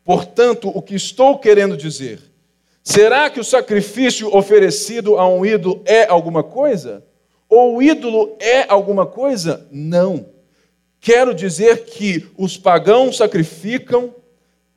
[0.04, 2.20] Portanto, o que estou querendo dizer?
[2.84, 7.06] Será que o sacrifício oferecido a um ídolo é alguma coisa?
[7.48, 9.66] Ou o ídolo é alguma coisa?
[9.72, 10.26] Não.
[11.02, 14.14] Quero dizer que os pagãos sacrificam,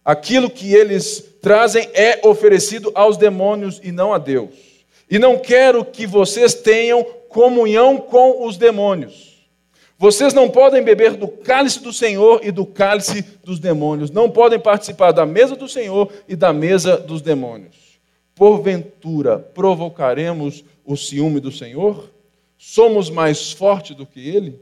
[0.03, 4.55] aquilo que eles trazem é oferecido aos demônios e não a Deus.
[5.11, 9.35] E não quero que vocês tenham comunhão com os demônios.
[9.99, 14.11] Vocês não podem beber do cálice do Senhor e do cálice dos demônios.
[14.11, 17.77] Não podem participar da mesa do Senhor e da mesa dos demônios.
[18.35, 22.11] Porventura provocaremos o ciúme do Senhor?
[22.57, 24.59] Somos mais fortes do que ele?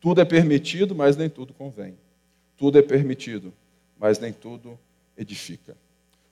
[0.00, 1.96] Tudo é permitido, mas nem tudo convém.
[2.56, 3.52] Tudo é permitido,
[3.98, 4.78] mas nem tudo
[5.16, 5.76] edifica.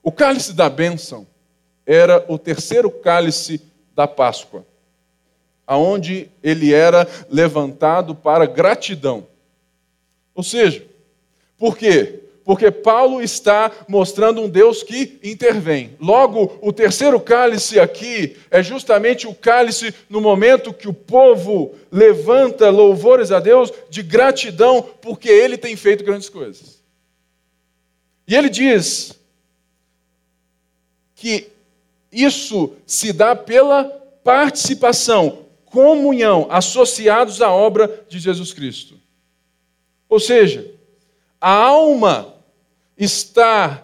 [0.02, 1.26] O cálice da bênção
[1.84, 3.60] era o terceiro cálice
[3.94, 4.64] da Páscoa
[5.66, 9.26] aonde ele era levantado para gratidão.
[10.34, 10.86] Ou seja,
[11.58, 12.20] por quê?
[12.46, 15.96] Porque Paulo está mostrando um Deus que intervém.
[16.00, 22.70] Logo, o terceiro cálice aqui é justamente o cálice no momento que o povo levanta
[22.70, 26.80] louvores a Deus de gratidão, porque ele tem feito grandes coisas.
[28.28, 29.18] E ele diz
[31.16, 31.48] que
[32.12, 33.86] isso se dá pela
[34.22, 38.94] participação, comunhão, associados à obra de Jesus Cristo.
[40.08, 40.70] Ou seja,
[41.40, 42.35] a alma
[42.96, 43.82] está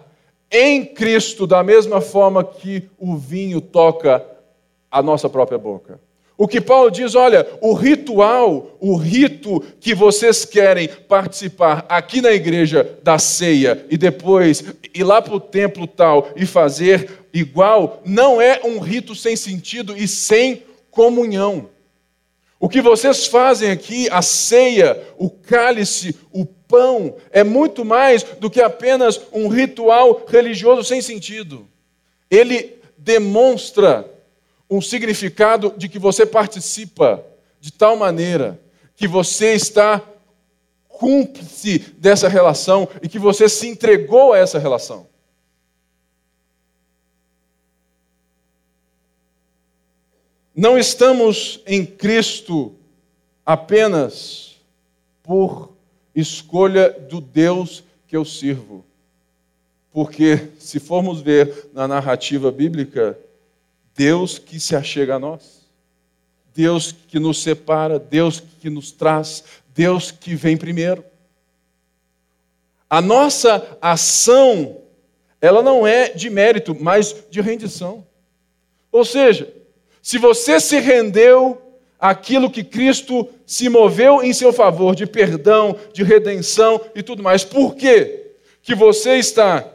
[0.51, 4.23] em Cristo da mesma forma que o vinho toca
[4.91, 5.99] a nossa própria boca.
[6.37, 12.31] O que Paulo diz, olha, o ritual, o rito que vocês querem participar aqui na
[12.31, 18.41] igreja da ceia e depois ir lá para o templo tal e fazer igual, não
[18.41, 21.69] é um rito sem sentido e sem comunhão.
[22.59, 28.49] O que vocês fazem aqui, a ceia, o cálice, o pão, é muito mais do
[28.49, 31.67] que apenas um ritual religioso sem sentido.
[32.31, 34.09] ele demonstra
[34.67, 37.23] um significado de que você participa
[37.59, 38.59] de tal maneira
[38.95, 40.01] que você está
[40.87, 45.05] cúmplice dessa relação e que você se entregou a essa relação.
[50.55, 52.73] Não estamos em Cristo
[53.45, 54.55] apenas
[55.21, 55.72] por
[56.15, 58.85] escolha do Deus que eu sirvo.
[59.91, 63.17] Porque, se formos ver na narrativa bíblica,
[63.95, 65.63] Deus que se achega a nós,
[66.53, 69.43] Deus que nos separa, Deus que nos traz,
[69.73, 71.03] Deus que vem primeiro.
[72.89, 74.81] A nossa ação,
[75.41, 78.05] ela não é de mérito, mas de rendição.
[78.91, 79.51] Ou seja,
[80.01, 81.62] se você se rendeu
[82.03, 87.45] àquilo que Cristo se moveu em seu favor, de perdão, de redenção e tudo mais,
[87.45, 88.33] por quê?
[88.61, 89.65] Que você está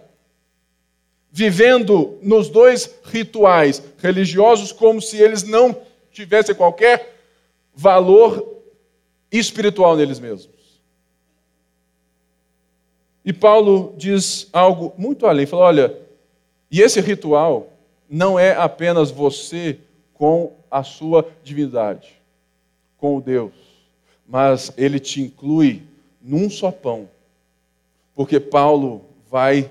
[1.31, 5.75] vivendo nos dois rituais religiosos como se eles não
[6.13, 7.17] tivessem qualquer
[7.75, 8.63] valor
[9.33, 10.83] espiritual neles mesmos.
[13.25, 15.99] E Paulo diz algo muito além, fala, olha,
[16.71, 17.73] e esse ritual
[18.07, 19.79] não é apenas você
[20.13, 22.18] com a sua divindade,
[22.99, 23.53] com o Deus,
[24.27, 25.83] mas ele te inclui
[26.21, 27.09] num só pão.
[28.15, 29.71] Porque Paulo vai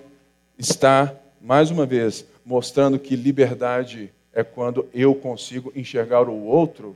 [0.58, 6.96] estar, mais uma vez, mostrando que liberdade é quando eu consigo enxergar o outro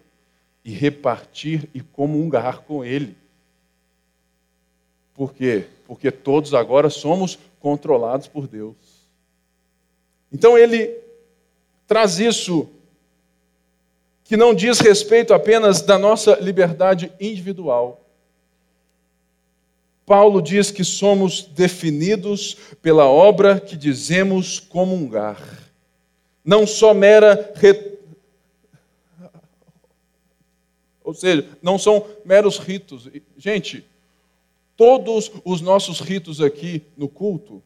[0.63, 3.17] e repartir e comungar com ele.
[5.13, 5.65] Por quê?
[5.85, 8.75] Porque todos agora somos controlados por Deus.
[10.31, 10.97] Então ele
[11.85, 12.69] traz isso
[14.31, 17.99] que não diz respeito apenas da nossa liberdade individual.
[20.05, 25.37] Paulo diz que somos definidos pela obra que dizemos comungar.
[26.45, 27.51] Não só mera.
[27.55, 27.97] Re...
[31.03, 33.09] Ou seja, não são meros ritos.
[33.37, 33.85] Gente,
[34.77, 37.61] todos os nossos ritos aqui no culto,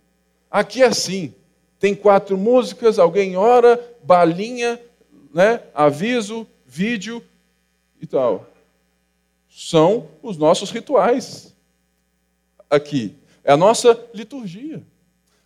[0.49, 1.32] aqui é assim.
[1.80, 4.82] Tem quatro músicas, alguém ora, balinha,
[5.32, 7.23] né, aviso, vídeo
[8.01, 8.45] e tal.
[9.49, 11.55] São os nossos rituais
[12.69, 13.15] aqui.
[13.45, 14.84] É a nossa liturgia.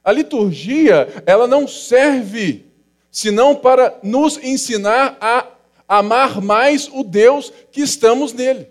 [0.04, 2.66] A liturgia, ela não serve
[3.12, 5.46] senão para nos ensinar a
[5.88, 8.68] amar mais o Deus que estamos nele.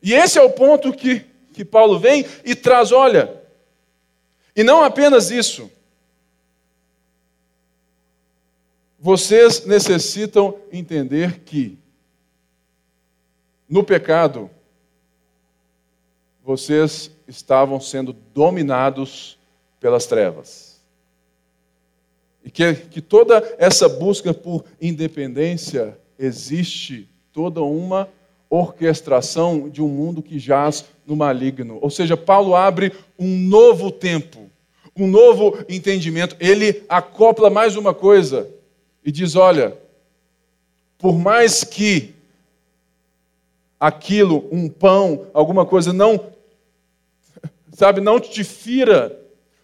[0.00, 3.42] E esse é o ponto que, que Paulo vem e traz: olha,
[4.54, 5.68] e não apenas isso,
[9.02, 11.78] Vocês necessitam entender que
[13.66, 14.50] no pecado
[16.44, 19.38] vocês estavam sendo dominados
[19.80, 20.82] pelas trevas.
[22.44, 28.06] E que, que toda essa busca por independência existe toda uma
[28.50, 31.78] orquestração de um mundo que jaz no maligno.
[31.80, 34.50] Ou seja, Paulo abre um novo tempo,
[34.94, 36.36] um novo entendimento.
[36.38, 38.59] Ele acopla mais uma coisa
[39.04, 39.76] e diz: olha,
[40.98, 42.14] por mais que
[43.78, 46.32] aquilo, um pão, alguma coisa, não,
[47.72, 49.18] sabe, não te fira,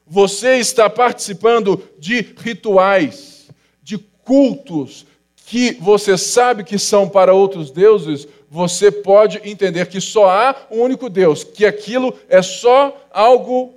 [0.07, 3.49] você está participando de rituais,
[3.83, 5.07] de cultos
[5.37, 10.81] que você sabe que são para outros deuses, você pode entender que só há um
[10.81, 13.76] único Deus, que aquilo é só algo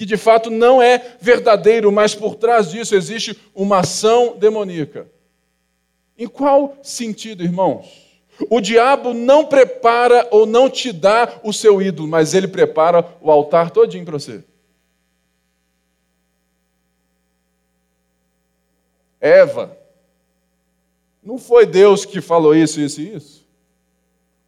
[0.00, 5.06] que de fato não é verdadeiro, mas por trás disso existe uma ação demoníaca.
[6.16, 7.84] Em qual sentido, irmãos?
[8.48, 13.30] O diabo não prepara ou não te dá o seu ídolo, mas ele prepara o
[13.30, 14.42] altar todinho para você.
[19.20, 19.76] Eva,
[21.22, 23.46] não foi Deus que falou isso, isso e isso?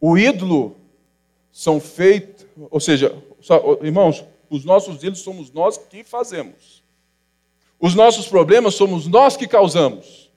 [0.01, 0.75] O ídolo
[1.51, 3.15] são feitos, ou seja,
[3.83, 6.83] irmãos, os nossos ídolos somos nós que fazemos.
[7.79, 10.31] Os nossos problemas somos nós que causamos.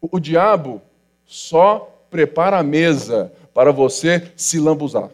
[0.00, 0.80] O, o diabo
[1.26, 5.10] só prepara a mesa para você se lambuzar.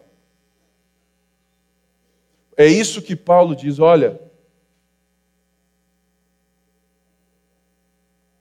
[2.58, 4.20] É isso que Paulo diz: olha,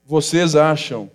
[0.04, 1.10] vocês acham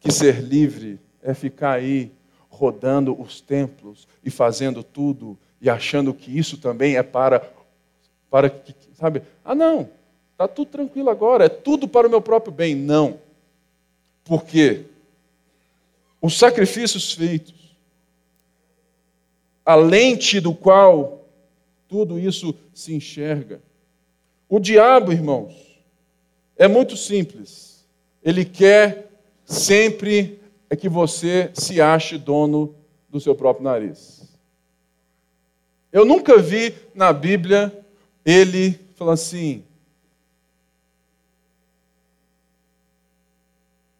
[0.00, 2.12] que ser livre é ficar aí
[2.48, 7.57] rodando os templos e fazendo tudo e achando que isso também é para
[8.30, 9.22] para que, sabe?
[9.44, 9.88] Ah, não,
[10.32, 12.74] está tudo tranquilo agora, é tudo para o meu próprio bem.
[12.74, 13.18] Não.
[14.24, 14.84] Por quê?
[16.20, 17.76] Os sacrifícios feitos,
[19.64, 21.24] a lente do qual
[21.88, 23.60] tudo isso se enxerga.
[24.48, 25.54] O diabo, irmãos,
[26.56, 27.86] é muito simples.
[28.22, 29.10] Ele quer
[29.44, 30.38] sempre
[30.70, 32.74] é que você se ache dono
[33.08, 34.28] do seu próprio nariz.
[35.90, 37.72] Eu nunca vi na Bíblia
[38.28, 39.64] ele falando assim: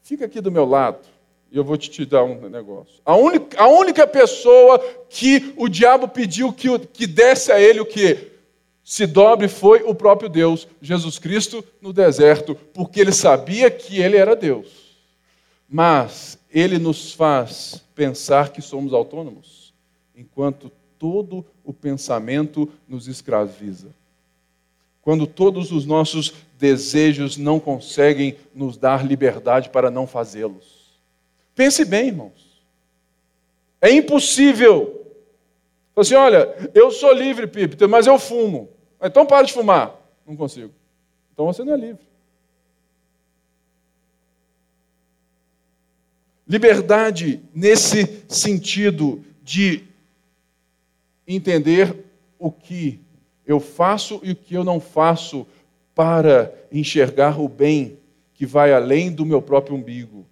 [0.03, 1.09] fica aqui do meu lado
[1.51, 3.01] e eu vou te dar um negócio.
[3.07, 7.87] A única, a única pessoa que o diabo pediu que, que desse a ele o
[7.87, 8.33] que?
[8.85, 14.19] Se dobre foi o próprio Deus, Jesus Cristo, no deserto, porque ele sabia que ele
[14.19, 14.99] era Deus.
[15.67, 19.73] Mas ele nos faz pensar que somos autônomos,
[20.15, 23.89] enquanto todo o pensamento nos escraviza.
[25.09, 31.01] Quando todos os nossos desejos não conseguem nos dar liberdade para não fazê-los.
[31.55, 32.63] Pense bem, irmãos.
[33.81, 35.11] É impossível.
[35.97, 38.69] Assim, olha, eu sou livre, Pipe, mas eu fumo.
[39.03, 39.99] Então para de fumar.
[40.27, 40.75] Não consigo.
[41.33, 42.07] Então você não é livre.
[46.47, 49.85] Liberdade nesse sentido de
[51.27, 51.97] entender
[52.39, 53.01] o que
[53.49, 55.47] eu faço e o que eu não faço
[55.95, 57.99] para enxergar o bem
[58.35, 60.27] que vai além do meu próprio umbigo.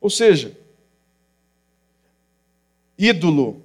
[0.00, 0.56] Ou seja,
[2.98, 3.62] ídolo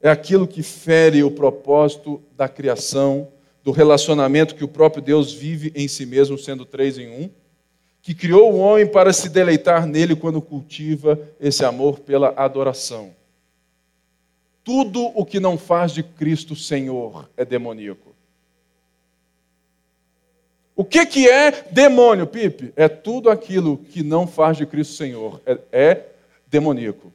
[0.00, 3.28] é aquilo que fere o propósito da criação,
[3.62, 7.30] do relacionamento que o próprio Deus vive em si mesmo, sendo três em um
[8.02, 13.14] que criou o homem para se deleitar nele quando cultiva esse amor pela adoração.
[14.64, 18.12] Tudo o que não faz de Cristo Senhor é demoníaco.
[20.74, 22.72] O que, que é demônio, Pipe?
[22.74, 25.40] É tudo aquilo que não faz de Cristo Senhor.
[25.44, 26.06] É, é
[26.46, 27.12] demoníaco.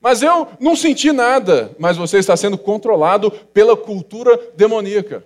[0.00, 5.24] Mas eu não senti nada, mas você está sendo controlado pela cultura demoníaca.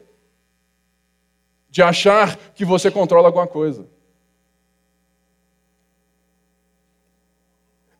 [1.70, 3.86] De achar que você controla alguma coisa.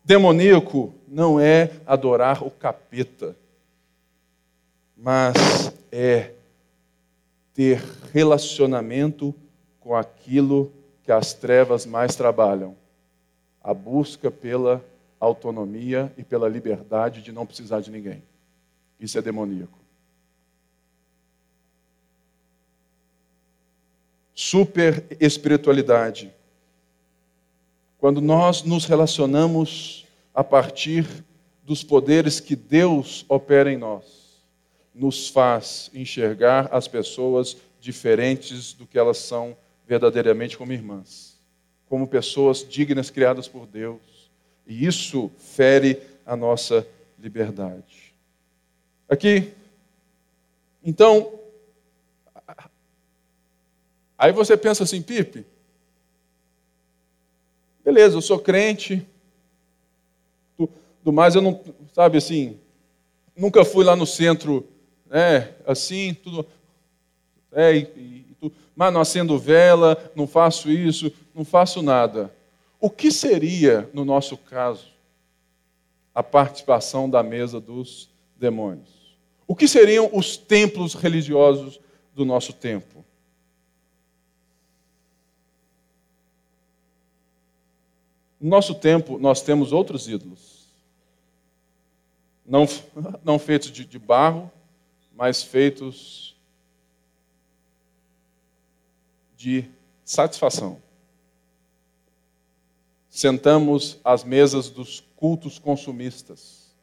[0.03, 3.35] Demoníaco não é adorar o capeta,
[4.95, 5.35] mas
[5.91, 6.33] é
[7.53, 7.83] ter
[8.13, 9.33] relacionamento
[9.79, 10.71] com aquilo
[11.03, 12.75] que as trevas mais trabalham
[13.61, 14.83] a busca pela
[15.19, 18.23] autonomia e pela liberdade de não precisar de ninguém.
[18.99, 19.77] Isso é demoníaco.
[24.33, 26.31] Super espiritualidade
[27.97, 30.07] quando nós nos relacionamos
[30.39, 31.05] a partir
[31.65, 34.39] dos poderes que Deus opera em nós,
[34.95, 41.37] nos faz enxergar as pessoas diferentes do que elas são verdadeiramente como irmãs,
[41.89, 44.31] como pessoas dignas criadas por Deus.
[44.65, 46.87] E isso fere a nossa
[47.21, 48.15] liberdade.
[49.09, 49.51] Aqui,
[50.81, 51.37] então,
[54.17, 55.45] aí você pensa assim, Pipe,
[57.83, 59.05] Beleza, eu sou crente.
[61.03, 61.61] Do mais, eu não,
[61.93, 62.57] sabe assim,
[63.35, 64.67] nunca fui lá no centro,
[65.09, 66.45] né, assim, tudo.
[67.51, 72.33] É, e, e, mas não acendo vela, não faço isso, não faço nada.
[72.79, 74.87] O que seria, no nosso caso,
[76.15, 78.89] a participação da mesa dos demônios?
[79.47, 81.79] O que seriam os templos religiosos
[82.15, 83.03] do nosso tempo?
[88.39, 90.67] No nosso tempo, nós temos outros ídolos.
[92.45, 92.65] Não,
[93.23, 94.51] não feitos de, de barro,
[95.15, 96.35] mas feitos
[99.35, 99.65] de
[100.05, 100.81] satisfação.
[103.09, 106.73] Sentamos às mesas dos cultos consumistas.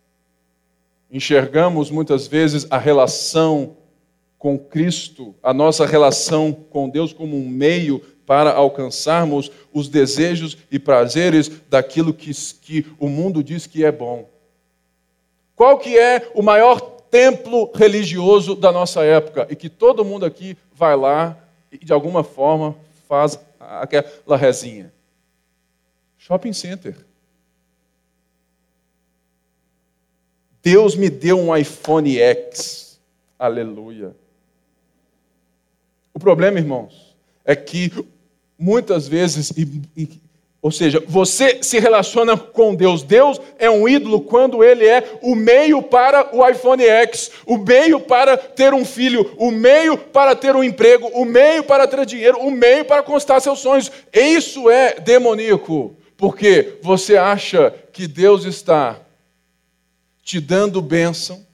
[1.10, 3.76] Enxergamos muitas vezes a relação
[4.38, 10.78] com Cristo, a nossa relação com Deus como um meio para alcançarmos os desejos e
[10.78, 14.28] prazeres daquilo que, que o mundo diz que é bom.
[15.54, 20.58] Qual que é o maior templo religioso da nossa época e que todo mundo aqui
[20.74, 21.38] vai lá
[21.70, 22.76] e de alguma forma
[23.08, 24.92] faz aquela rezinha?
[26.18, 27.06] Shopping center.
[30.60, 33.00] Deus me deu um iPhone X.
[33.38, 34.16] Aleluia.
[36.12, 37.14] O problema, irmãos,
[37.44, 37.92] é que
[38.58, 40.08] muitas vezes, e, e,
[40.60, 43.02] ou seja, você se relaciona com Deus.
[43.02, 48.00] Deus é um ídolo quando ele é o meio para o iPhone X, o meio
[48.00, 52.38] para ter um filho, o meio para ter um emprego, o meio para ter dinheiro,
[52.40, 53.92] o meio para constar seus sonhos.
[54.12, 58.98] Isso é demoníaco, porque você acha que Deus está
[60.22, 61.46] te dando bênção,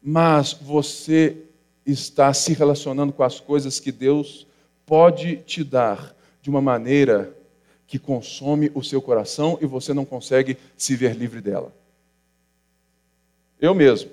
[0.00, 1.36] mas você
[1.84, 4.46] está se relacionando com as coisas que Deus
[4.86, 6.15] pode te dar
[6.46, 7.36] de uma maneira
[7.88, 11.74] que consome o seu coração e você não consegue se ver livre dela.
[13.60, 14.12] Eu mesmo.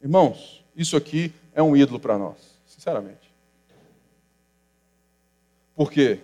[0.00, 3.30] Irmãos, isso aqui é um ídolo para nós, sinceramente.
[5.76, 6.20] Por quê?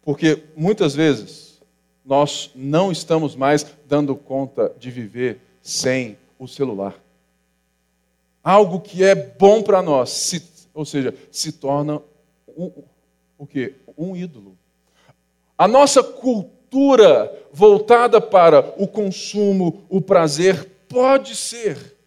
[0.00, 1.60] Porque muitas vezes
[2.02, 6.98] nós não estamos mais dando conta de viver sem o celular.
[8.42, 10.42] Algo que é bom para nós, se,
[10.72, 12.00] ou seja, se torna
[12.56, 12.72] um,
[13.40, 13.74] o quê?
[14.00, 14.56] Um ídolo.
[15.58, 21.98] A nossa cultura voltada para o consumo, o prazer, pode ser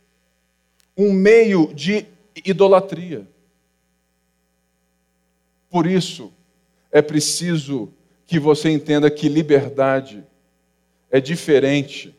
[0.97, 2.07] um meio de
[2.43, 3.27] idolatria.
[5.69, 6.33] Por isso,
[6.91, 7.93] é preciso
[8.25, 10.23] que você entenda que liberdade
[11.11, 12.15] é diferente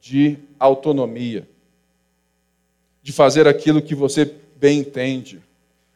[0.00, 1.48] de autonomia,
[3.04, 4.24] de fazer aquilo que você
[4.56, 5.40] bem entende.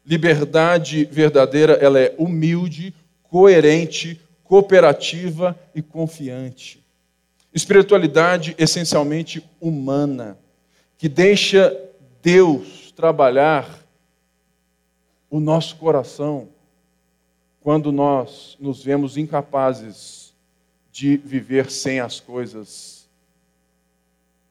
[0.04, 6.84] Liberdade verdadeira, ela é humilde, coerente, cooperativa e confiante.
[7.52, 10.38] Espiritualidade essencialmente humana,
[10.96, 11.76] que deixa
[12.22, 13.80] Deus trabalhar
[15.30, 16.48] o nosso coração
[17.60, 20.34] quando nós nos vemos incapazes
[20.90, 23.08] de viver sem as coisas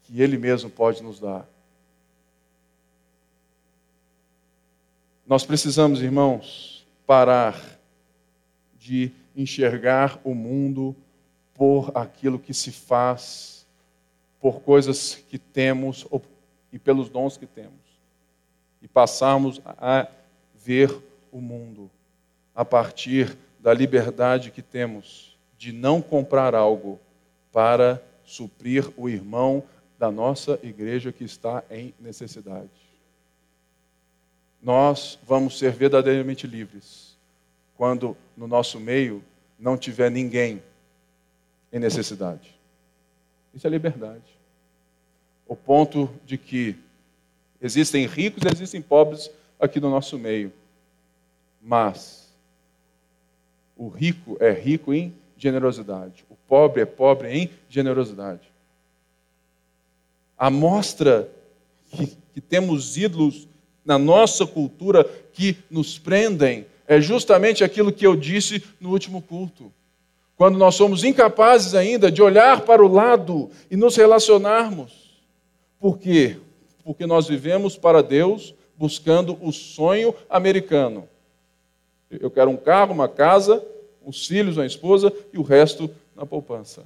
[0.04, 1.48] que Ele mesmo pode nos dar.
[5.30, 7.80] Nós precisamos, irmãos, parar
[8.80, 10.96] de enxergar o mundo
[11.54, 13.68] por aquilo que se faz,
[14.40, 16.08] por coisas que temos
[16.74, 17.80] e pelos dons que temos,
[18.82, 20.08] e passarmos a
[20.56, 20.90] ver
[21.32, 21.92] o mundo
[22.56, 27.00] a partir da liberdade que temos de não comprar algo
[27.52, 29.62] para suprir o irmão
[30.00, 32.89] da nossa igreja que está em necessidade.
[34.62, 37.18] Nós vamos ser verdadeiramente livres
[37.76, 39.24] quando no nosso meio
[39.58, 40.62] não tiver ninguém
[41.72, 42.54] em necessidade.
[43.54, 44.38] Isso é liberdade.
[45.48, 46.76] O ponto de que
[47.62, 50.52] existem ricos e existem pobres aqui no nosso meio.
[51.62, 52.30] Mas
[53.76, 56.26] o rico é rico em generosidade.
[56.30, 58.52] O pobre é pobre em generosidade.
[60.38, 61.30] A mostra
[61.90, 63.48] que, que temos ídolos
[63.90, 69.74] na nossa cultura que nos prendem é justamente aquilo que eu disse no último culto.
[70.38, 75.20] Quando nós somos incapazes ainda de olhar para o lado e nos relacionarmos.
[75.80, 76.38] Por quê?
[76.84, 81.10] Porque nós vivemos para Deus buscando o sonho americano.
[82.12, 83.66] Eu quero um carro, uma casa,
[84.06, 86.84] os filhos, uma esposa e o resto na poupança.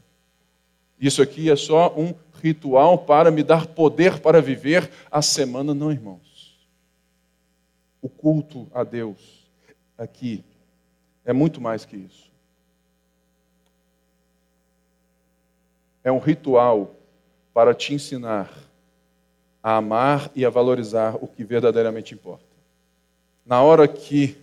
[0.97, 5.91] Isso aqui é só um ritual para me dar poder para viver a semana, não,
[5.91, 6.32] irmãos.
[8.03, 9.49] O culto a Deus
[9.97, 10.43] aqui
[11.25, 12.31] é muito mais que isso.
[16.03, 16.93] É um ritual
[17.51, 18.51] para te ensinar
[19.63, 22.45] a amar e a valorizar o que verdadeiramente importa.
[23.43, 24.37] Na hora que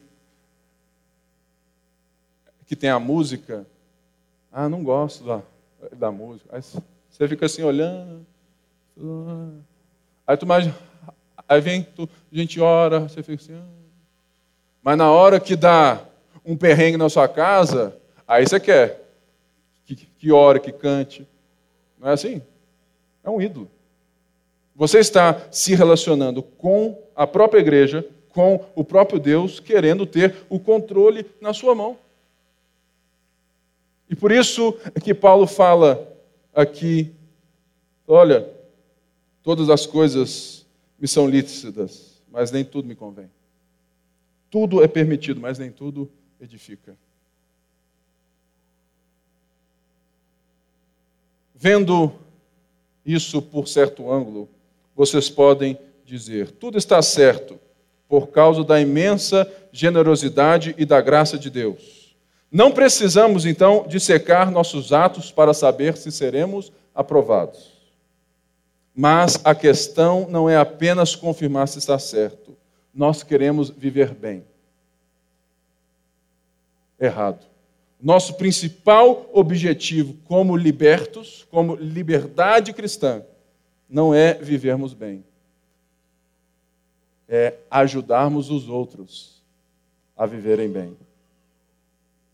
[2.70, 3.66] que tem a música.
[4.52, 5.42] Ah, não gosto da,
[5.90, 6.48] da música.
[6.52, 8.24] Aí você fica assim olhando.
[10.24, 10.72] Aí tu mais.
[11.50, 13.54] Aí vem, tu, a gente ora, você fica assim.
[13.54, 13.66] Ah.
[14.84, 16.00] Mas na hora que dá
[16.44, 17.96] um perrengue na sua casa,
[18.26, 19.04] aí você quer
[19.84, 21.26] que, que ore, que cante.
[21.98, 22.40] Não é assim?
[23.24, 23.68] É um ídolo.
[24.76, 30.60] Você está se relacionando com a própria igreja, com o próprio Deus, querendo ter o
[30.60, 31.98] controle na sua mão.
[34.08, 36.16] E por isso é que Paulo fala
[36.54, 37.12] aqui:
[38.06, 38.48] olha,
[39.42, 40.59] todas as coisas
[41.00, 43.30] me são lícitas, mas nem tudo me convém.
[44.50, 46.96] Tudo é permitido, mas nem tudo edifica.
[51.54, 52.12] Vendo
[53.04, 54.48] isso por certo ângulo,
[54.94, 57.58] vocês podem dizer: tudo está certo
[58.08, 62.16] por causa da imensa generosidade e da graça de Deus.
[62.50, 67.79] Não precisamos, então, dissecar nossos atos para saber se seremos aprovados.
[69.02, 72.54] Mas a questão não é apenas confirmar se está certo.
[72.92, 74.44] Nós queremos viver bem.
[77.00, 77.46] Errado.
[77.98, 83.24] Nosso principal objetivo como libertos, como liberdade cristã,
[83.88, 85.24] não é vivermos bem.
[87.26, 89.42] É ajudarmos os outros
[90.14, 90.94] a viverem bem.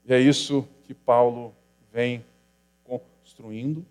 [0.04, 1.54] E é isso que Paulo
[1.92, 2.24] vem
[2.84, 3.86] construindo.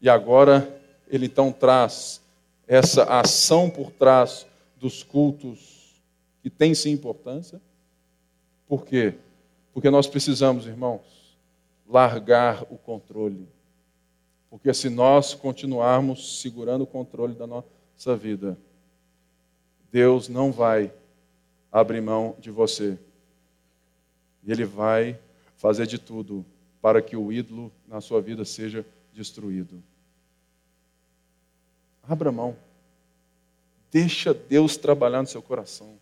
[0.00, 2.20] E agora ele então traz
[2.66, 4.46] essa ação por trás
[4.78, 6.02] dos cultos
[6.42, 7.60] que tem sim importância,
[8.66, 9.14] Por quê?
[9.72, 11.36] Porque nós precisamos, irmãos,
[11.86, 13.46] largar o controle.
[14.50, 18.56] Porque se nós continuarmos segurando o controle da nossa vida,
[19.92, 20.92] Deus não vai
[21.70, 22.98] abrir mão de você.
[24.42, 25.18] E Ele vai
[25.56, 26.44] fazer de tudo
[26.80, 29.82] para que o ídolo na sua vida seja destruído.
[32.08, 32.56] Abra mão.
[33.90, 35.96] Deixa Deus trabalhar no seu coração.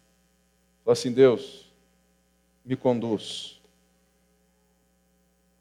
[0.84, 1.70] Fala assim, Deus,
[2.64, 3.60] me conduz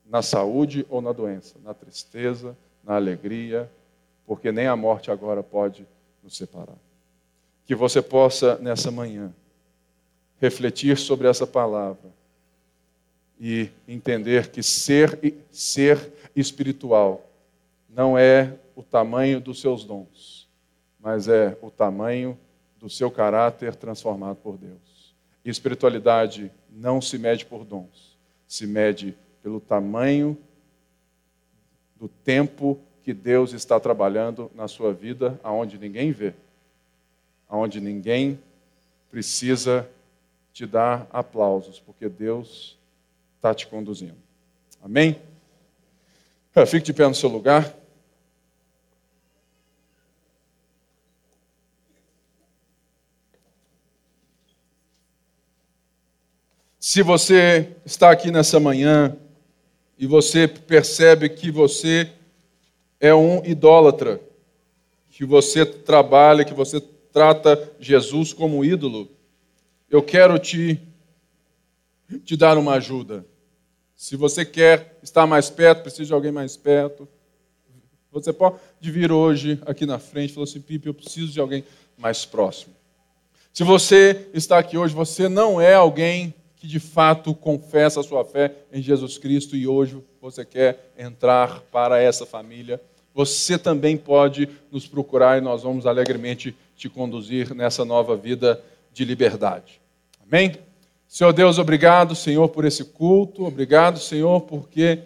[0.05, 3.71] na saúde ou na doença, na tristeza, na alegria,
[4.25, 5.85] porque nem a morte agora pode
[6.23, 6.77] nos separar.
[7.65, 9.33] Que você possa, nessa manhã,
[10.39, 12.09] refletir sobre essa palavra
[13.39, 15.17] e entender que ser,
[15.51, 17.30] ser espiritual
[17.93, 20.47] não é o tamanho dos seus dons,
[20.99, 22.37] mas é o tamanho
[22.79, 25.13] do seu caráter transformado por Deus.
[25.43, 28.17] E espiritualidade não se mede por dons,
[28.47, 30.37] se mede pelo tamanho
[31.95, 36.33] do tempo que Deus está trabalhando na sua vida, aonde ninguém vê,
[37.49, 38.39] aonde ninguém
[39.09, 39.87] precisa
[40.53, 42.77] te dar aplausos, porque Deus
[43.35, 44.17] está te conduzindo.
[44.81, 45.19] Amém?
[46.67, 47.80] Fique de pé no seu lugar.
[56.83, 59.15] Se você está aqui nessa manhã
[59.99, 62.11] e você percebe que você
[62.99, 64.19] é um idólatra,
[65.11, 66.81] que você trabalha, que você
[67.13, 69.07] trata Jesus como ídolo,
[69.91, 70.81] eu quero te,
[72.25, 73.23] te dar uma ajuda.
[73.95, 77.07] Se você quer estar mais perto, precisa de alguém mais perto,
[78.11, 81.63] você pode vir hoje aqui na frente e falar assim, Pipe, eu preciso de alguém
[81.95, 82.73] mais próximo.
[83.53, 88.23] Se você está aqui hoje, você não é alguém que de fato confessa a sua
[88.23, 92.79] fé em Jesus Cristo e hoje você quer entrar para essa família,
[93.15, 99.03] você também pode nos procurar e nós vamos alegremente te conduzir nessa nova vida de
[99.03, 99.81] liberdade.
[100.23, 100.55] Amém?
[101.07, 104.99] Senhor Deus, obrigado, Senhor, por esse culto, obrigado, Senhor, porque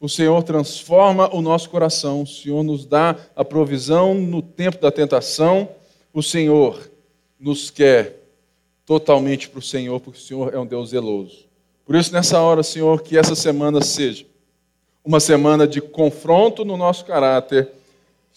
[0.00, 4.90] o Senhor transforma o nosso coração, o Senhor nos dá a provisão no tempo da
[4.90, 5.68] tentação,
[6.10, 6.90] o Senhor
[7.38, 8.25] nos quer
[8.86, 11.44] totalmente para o Senhor, porque o Senhor é um Deus zeloso.
[11.84, 14.24] Por isso, nessa hora, Senhor, que essa semana seja
[15.04, 17.68] uma semana de confronto no nosso caráter,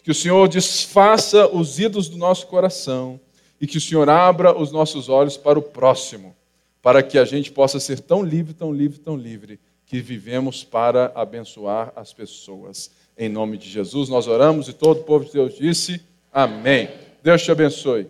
[0.04, 3.20] que o Senhor desfaça os ídolos do nosso coração
[3.60, 6.36] e que o Senhor abra os nossos olhos para o próximo,
[6.82, 11.12] para que a gente possa ser tão livre, tão livre, tão livre, que vivemos para
[11.16, 12.91] abençoar as pessoas.
[13.18, 16.00] Em nome de Jesus, nós oramos e todo o povo de Deus disse:
[16.32, 16.88] Amém.
[17.24, 18.08] Deus te abençoe.